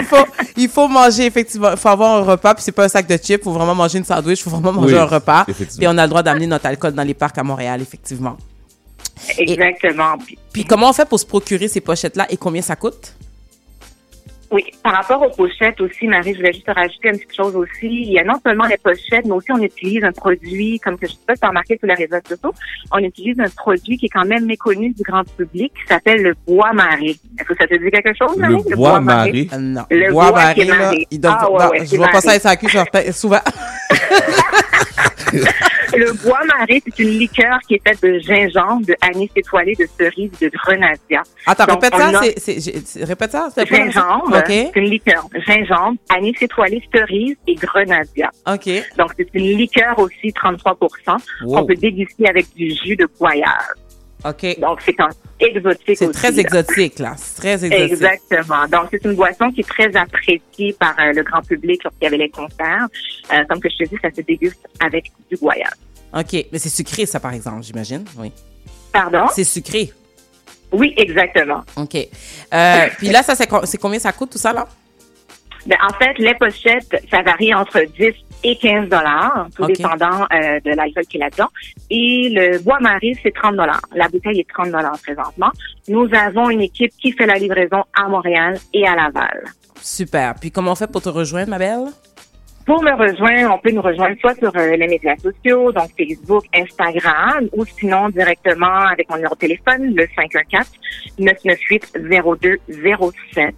Il 0.06 0.18
faut, 0.18 0.26
il 0.58 0.70
faut 0.70 0.88
manger, 0.88 1.26
effectivement. 1.26 1.72
Il 1.72 1.78
faut 1.78 1.90
avoir 1.90 2.18
un 2.18 2.22
repas, 2.32 2.54
puis 2.54 2.64
c'est 2.64 2.72
pas 2.72 2.86
un 2.86 2.88
sac 2.90 3.08
de 3.08 3.18
chips. 3.18 3.40
Il 3.42 3.44
faut 3.44 3.52
vraiment 3.52 3.76
manger 3.76 3.98
une 3.98 4.06
sandwich. 4.06 4.40
Il 4.40 4.44
faut 4.44 4.50
vraiment 4.52 4.72
manger 4.74 4.94
Oui, 4.96 5.00
un 5.00 5.06
repas. 5.06 5.46
Puis 5.46 5.88
on 5.88 5.98
a 5.98 6.04
le 6.04 6.10
droit 6.10 6.24
d'amener 6.24 6.48
notre 6.48 6.66
alcool 6.68 6.94
dans 6.94 7.04
les 7.04 7.14
parcs 7.14 7.38
à 7.38 7.44
Montréal, 7.44 7.82
effectivement. 7.82 8.38
Exactement. 9.38 10.18
Puis- 10.24 10.38
Puis 10.52 10.66
comment 10.66 10.90
on 10.90 10.94
fait 10.94 11.08
pour 11.08 11.20
se 11.20 11.26
procurer 11.26 11.68
ces 11.68 11.82
pochettes-là 11.82 12.28
et 12.30 12.38
combien 12.38 12.62
ça 12.62 12.76
coûte? 12.76 13.14
Oui, 14.52 14.64
par 14.84 14.94
rapport 14.94 15.22
aux 15.24 15.30
pochettes 15.32 15.82
aussi, 15.82 16.08
Marie, 16.08 16.34
je 16.34 16.38
voulais 16.38 16.54
juste 16.54 16.66
te 16.68 16.72
rajouter 16.72 17.10
une 17.10 17.18
petite 17.18 17.36
chose 17.36 17.56
aussi. 17.56 17.88
Il 17.88 18.12
y 18.12 18.20
a 18.20 18.24
non 18.24 18.36
seulement 18.46 18.66
les 18.66 18.78
pochettes, 18.78 19.26
mais 19.26 19.32
aussi 19.32 19.52
on 19.52 19.58
utilise 19.62 20.04
un 20.04 20.12
produit, 20.12 20.80
comme 20.80 20.98
que 20.98 21.08
je 21.08 21.14
sais 21.14 21.18
pas 21.26 21.34
si 21.34 21.40
tu 21.42 21.46
as 21.46 21.50
remarqué 21.50 21.78
sur 21.78 21.88
les 21.88 21.96
réseaux 21.96 22.18
sociaux, 22.28 22.54
on 22.92 23.00
utilise 23.00 23.40
un 23.40 23.50
produit 23.50 23.98
qui 23.98 24.06
est 24.06 24.10
quand 24.10 24.26
même 24.26 24.46
méconnu 24.46 24.92
du 24.92 25.02
grand 25.04 25.24
public, 25.36 25.74
qui 25.74 25.88
s'appelle 25.88 26.22
le 26.22 26.36
bois 26.48 26.74
maré. 26.74 27.16
Est-ce 27.40 27.44
que 27.48 27.56
ça 27.56 27.66
te 27.68 27.74
dit 27.76 27.90
quelque 27.92 28.14
chose, 28.18 28.38
Marie? 28.38 28.56
Le 28.70 28.76
bois 28.76 29.00
maré. 29.00 29.48
Euh, 29.52 29.58
non. 29.58 29.84
Le 29.90 30.12
bois 30.12 30.32
bois 30.32 30.54
qui 30.54 30.62
est 30.62 30.66
maré, 30.66 30.80
là, 30.80 30.86
maré. 30.86 31.08
il 31.10 31.20
doit- 31.20 31.38
Ah, 31.42 31.52
ouais, 31.52 31.64
non, 31.64 31.70
ouais, 31.72 31.86
je 31.86 31.96
vois 31.98 32.08
pas 32.10 32.22
ça 32.22 32.32
à 32.32 32.36
SAQ, 32.40 32.70
je 32.70 32.78
repère 32.78 33.14
souvent. 33.14 33.40
Le 35.98 36.12
bois 36.24 36.40
maré, 36.46 36.82
c'est 36.86 37.00
une 37.04 37.10
liqueur 37.20 37.60
qui 37.68 37.76
est 37.76 37.82
faite 37.88 38.02
de 38.04 38.20
gingembre, 38.20 38.86
de 38.86 38.96
anis 39.02 39.30
étoilé, 39.36 39.76
de 39.76 39.88
cerise, 39.98 40.32
de 40.42 40.50
grenadia. 40.50 41.24
Attends, 41.46 41.66
Donc, 41.66 41.84
répète 41.84 42.00
ça. 42.00 42.10
a- 42.10 43.06
répète 43.06 43.32
ça. 43.32 43.50
c'est? 43.54 43.66
Gingembre, 43.66 44.38
OK. 44.38 44.46
c'est 44.48 44.72
une 44.76 44.90
liqueur. 44.90 45.26
Gingembre, 45.48 45.98
anis 46.10 46.36
étoilé, 46.42 46.82
cerise 46.94 47.36
et 47.48 47.56
grenadia. 47.56 48.30
OK. 48.52 48.70
Donc, 48.98 49.12
c'est 49.18 49.30
une 49.34 49.58
liqueur 49.58 49.98
aussi, 50.00 50.34
33 50.34 50.78
Wow. 51.44 51.56
qu'on 51.60 51.66
peut 51.66 51.76
déguster 51.76 52.28
avec 52.28 52.48
du 52.56 52.72
jus 52.72 52.96
de 52.96 53.06
poiillard. 53.06 53.68
OK. 54.26 54.60
Donc, 54.60 54.82
c'est 54.84 55.00
un 55.00 55.10
exotique 55.40 55.98
C'est 55.98 56.08
aussi, 56.08 56.20
très 56.20 56.40
exotique, 56.40 57.00
là. 57.00 57.14
C'est 57.18 57.36
très 57.36 57.66
exotique. 57.66 57.92
Exactement. 57.92 58.68
Donc, 58.68 58.88
c'est 58.92 59.04
une 59.06 59.16
boisson 59.16 59.52
qui 59.52 59.62
est 59.62 59.70
très 59.70 59.96
appréciée 59.96 60.74
par 60.80 60.96
euh, 61.00 61.14
le 61.14 61.24
grand 61.24 61.42
public 61.42 61.84
lorsqu'il 61.84 62.04
y 62.04 62.08
avait 62.08 62.18
les 62.18 62.30
concerts. 62.30 62.88
Euh, 63.34 63.44
comme 63.48 63.60
que 63.60 63.70
je 63.70 63.84
te 63.84 63.90
dis, 63.90 63.98
ça 64.02 64.10
se 64.16 64.22
déguste 64.22 64.68
avec 64.80 65.12
du 65.30 65.38
goyave. 65.38 65.74
OK. 66.14 66.46
Mais 66.52 66.60
c'est 66.60 66.70
sucré, 66.70 67.06
ça, 67.06 67.20
par 67.20 67.34
exemple, 67.34 67.62
j'imagine. 67.62 68.04
Oui. 68.18 68.32
Pardon? 68.92 69.28
C'est 69.34 69.44
sucré. 69.44 69.92
Oui, 70.72 70.94
exactement. 70.98 71.64
OK. 71.76 71.96
Euh, 71.96 72.88
puis 72.98 73.10
là, 73.10 73.22
ça, 73.22 73.36
c'est 73.36 73.78
combien 73.78 74.00
ça 74.00 74.12
coûte, 74.12 74.32
tout 74.32 74.38
ça, 74.38 74.54
là? 74.54 74.68
Ben, 75.66 75.78
en 75.88 75.94
fait, 75.94 76.18
les 76.20 76.36
pochettes, 76.36 77.04
ça 77.10 77.22
varie 77.24 77.54
entre 77.54 77.82
10 77.82 78.14
et 78.44 78.56
15 78.56 78.90
dollars, 78.90 79.48
tout 79.56 79.66
dépendant 79.66 80.26
euh, 80.32 80.60
de 80.64 80.76
l'alcool 80.76 81.06
qu'il 81.06 81.20
y 81.20 81.24
a 81.24 81.26
là-dedans. 81.26 81.50
Et 81.90 82.30
le 82.32 82.60
bois 82.60 82.80
marie, 82.80 83.18
c'est 83.24 83.34
30 83.34 83.56
dollars. 83.56 83.82
La 83.94 84.08
bouteille 84.08 84.40
est 84.40 84.50
30 84.50 84.68
dollars 84.68 84.98
présentement. 85.04 85.52
Nous 85.88 86.08
avons 86.14 86.50
une 86.50 86.62
équipe 86.62 86.92
qui 87.02 87.12
fait 87.12 87.26
la 87.26 87.36
livraison 87.36 87.84
à 87.94 88.08
Montréal 88.08 88.58
et 88.74 88.88
à 88.88 88.96
Laval. 88.96 89.46
Super. 89.82 90.36
Puis 90.36 90.52
comment 90.52 90.72
on 90.72 90.76
fait 90.76 90.92
pour 90.92 91.02
te 91.02 91.10
rejoindre, 91.10 91.50
ma 91.50 91.60
belle? 91.60 91.88
Pour 92.66 92.82
me 92.82 92.92
rejoindre, 92.92 93.54
on 93.54 93.60
peut 93.60 93.70
nous 93.70 93.84
rejoindre 93.84 94.18
soit 94.20 94.34
sur 94.36 94.52
euh, 94.56 94.76
les 94.76 94.88
médias 94.88 95.16
sociaux, 95.18 95.72
donc 95.72 95.92
Facebook, 95.96 96.46
Instagram, 96.52 97.48
ou 97.54 97.64
sinon 97.64 98.10
directement 98.10 98.88
avec 98.92 99.08
mon 99.08 99.18
numéro 99.18 99.36
de 99.36 99.40
téléphone, 99.40 99.94
le 99.96 100.08
514-998-0207. 101.20 103.54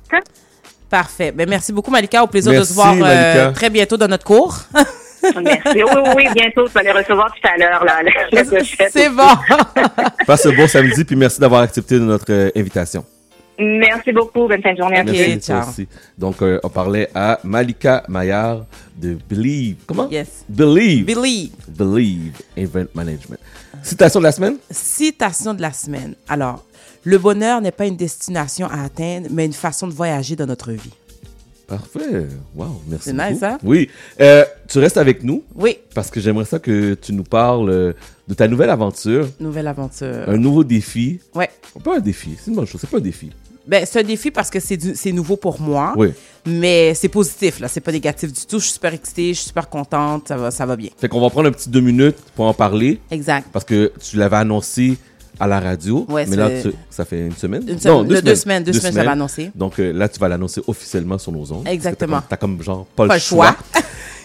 Parfait. 0.89 1.31
Ben, 1.31 1.49
merci 1.49 1.73
beaucoup, 1.73 1.91
Malika. 1.91 2.23
Au 2.23 2.27
plaisir 2.27 2.53
de 2.53 2.63
se 2.63 2.73
voir 2.73 2.95
euh, 3.01 3.51
très 3.51 3.69
bientôt 3.69 3.97
dans 3.97 4.07
notre 4.07 4.23
cours. 4.23 4.57
Merci. 5.23 5.83
Oui, 5.83 5.83
oui, 5.83 6.11
oui, 6.15 6.27
bientôt, 6.33 6.67
tu 6.67 6.73
vas 6.73 6.83
les 6.83 6.91
recevoir 6.91 7.33
tout 7.33 7.47
à 7.47 7.57
l'heure, 7.57 7.83
là. 7.83 8.01
C'est 8.91 9.09
bon. 9.09 9.23
Passe 10.27 10.45
un 10.45 10.53
bon 10.53 10.67
samedi, 10.67 11.03
puis 11.03 11.15
merci 11.15 11.39
d'avoir 11.39 11.61
accepté 11.61 11.99
notre 11.99 12.31
euh, 12.31 12.49
invitation. 12.55 13.03
Merci 13.59 14.11
beaucoup. 14.11 14.47
Bonne 14.47 14.61
fin 14.61 14.73
de 14.73 14.77
journée. 14.77 15.01
Merci, 15.03 15.39
ciao. 15.39 15.61
toi 15.61 15.69
aussi. 15.69 15.87
Donc, 16.17 16.41
euh, 16.41 16.59
on 16.63 16.69
parlait 16.69 17.09
à 17.15 17.39
Malika 17.43 18.03
Maillard 18.07 18.65
de 18.95 19.17
Believe. 19.27 19.77
Comment? 19.87 20.07
yes. 20.09 20.45
Believe. 20.47 21.05
Billy, 21.05 21.51
Believe 21.67 22.33
Event 22.55 22.85
Management. 22.93 23.39
Citation 23.81 24.19
de 24.19 24.25
la 24.25 24.31
semaine? 24.31 24.57
citation 24.69 25.53
de 25.53 25.61
la 25.61 25.71
semaine. 25.71 26.13
Alors, 26.29 26.63
le 27.07 27.17
bonheur 27.17 27.61
n'est 27.61 27.71
pas 27.71 27.85
une 27.85 27.95
destination 27.95 28.67
à 28.67 28.83
atteindre, 28.83 29.27
mais 29.31 29.45
une 29.45 29.53
façon 29.53 29.87
de 29.87 29.93
voyager 29.93 30.35
dans 30.35 30.45
notre 30.45 30.73
vie. 30.73 30.91
Parfait. 31.65 32.27
Wow, 32.53 32.81
merci. 32.85 33.11
C'est 33.11 33.13
nice, 33.31 33.41
hein? 33.43 33.57
Oui. 33.63 33.89
Euh, 34.19 34.43
tu 34.67 34.79
restes 34.79 34.97
avec 34.97 35.23
nous? 35.23 35.41
Oui, 35.55 35.77
parce 35.95 36.09
que 36.09 36.19
j'aimerais 36.19 36.43
ça 36.43 36.59
que 36.59 36.95
tu 36.95 37.13
nous 37.13 37.23
parles 37.23 37.69
euh, 37.69 37.93
de 38.27 38.33
ta 38.33 38.49
nouvelle 38.49 38.69
aventure, 38.69 39.25
nouvelle 39.39 39.67
aventure. 39.67 40.25
un 40.27 40.35
nouveau 40.35 40.65
défi. 40.65 41.21
Ouais. 41.33 41.49
Pas 41.81 41.95
un 41.95 41.99
défi, 42.01 42.35
c'est 42.37 42.51
une 42.51 42.57
bonne 42.57 42.67
chose, 42.67 42.81
c'est 42.81 42.89
pas 42.89 42.97
un 42.97 43.01
défi. 43.01 43.31
Ben, 43.65 43.85
c'est 43.85 43.99
un 43.99 44.03
défi 44.03 44.29
parce 44.29 44.49
que 44.49 44.59
c'est 44.59 45.11
nouveau 45.13 45.37
pour 45.37 45.61
moi. 45.61 45.93
Oui. 45.95 46.09
Mais 46.45 46.93
c'est 46.93 47.09
positif, 47.09 47.61
là. 47.61 47.69
C'est 47.69 47.81
pas 47.81 47.91
négatif 47.91 48.31
du 48.33 48.45
tout. 48.45 48.59
Je 48.59 48.63
suis 48.65 48.73
super 48.73 48.93
excitée, 48.93 49.29
je 49.33 49.39
suis 49.39 49.47
super 49.47 49.69
contente. 49.69 50.27
Ça 50.29 50.37
va, 50.37 50.51
ça 50.51 50.65
va 50.65 50.75
bien. 50.77 50.89
Fait 50.97 51.09
qu'on 51.09 51.19
va 51.21 51.29
prendre 51.29 51.49
un 51.49 51.51
petit 51.51 51.69
deux 51.69 51.81
minutes 51.81 52.15
pour 52.35 52.45
en 52.45 52.53
parler 52.53 52.99
Exact. 53.11 53.47
parce 53.51 53.65
que 53.65 53.91
tu 53.99 54.15
l'avais 54.15 54.37
annoncé 54.37 54.97
à 55.39 55.47
la 55.47 55.59
radio. 55.59 56.05
Ouais, 56.09 56.25
mais 56.27 56.35
là, 56.35 56.49
tu- 56.61 56.73
ça 56.89 57.05
fait 57.05 57.27
une 57.27 57.35
semaine? 57.35 57.63
Une 57.67 57.75
Non, 57.75 57.79
semaine, 57.79 58.07
deux, 58.07 58.21
deux 58.21 58.35
semaines, 58.35 58.63
deux 58.63 58.73
semaines, 58.73 58.93
j'avais 58.93 59.07
annoncé. 59.09 59.51
Donc 59.55 59.79
euh, 59.79 59.91
là, 59.93 60.07
tu 60.09 60.19
vas 60.19 60.27
l'annoncer 60.27 60.61
officiellement 60.67 61.17
sur 61.17 61.31
nos 61.31 61.51
ondes. 61.51 61.67
Exactement. 61.67 62.21
Tu 62.27 62.33
as 62.33 62.37
comme 62.37 62.61
genre 62.63 62.85
pas, 62.95 63.07
Pas 63.07 63.13
le 63.15 63.17
le 63.17 63.19
choix. 63.19 63.55
choix. 63.73 63.81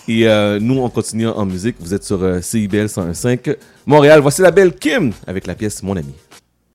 Et 0.09 0.27
euh, 0.27 0.59
nous, 0.61 0.79
on 0.79 0.89
continue 0.91 1.29
en 1.29 1.47
musique. 1.47 1.77
Vous 1.79 1.95
êtes 1.95 2.03
sur 2.05 2.21
euh, 2.23 2.41
CIBL 2.41 2.87
101.5 2.87 3.57
Montréal. 3.87 4.21
Voici 4.21 4.43
la 4.43 4.51
belle 4.51 4.73
Kim 4.75 5.13
avec 5.27 5.47
la 5.47 5.55
pièce 5.55 5.83
Mon 5.83 5.97
ami. 5.97 6.13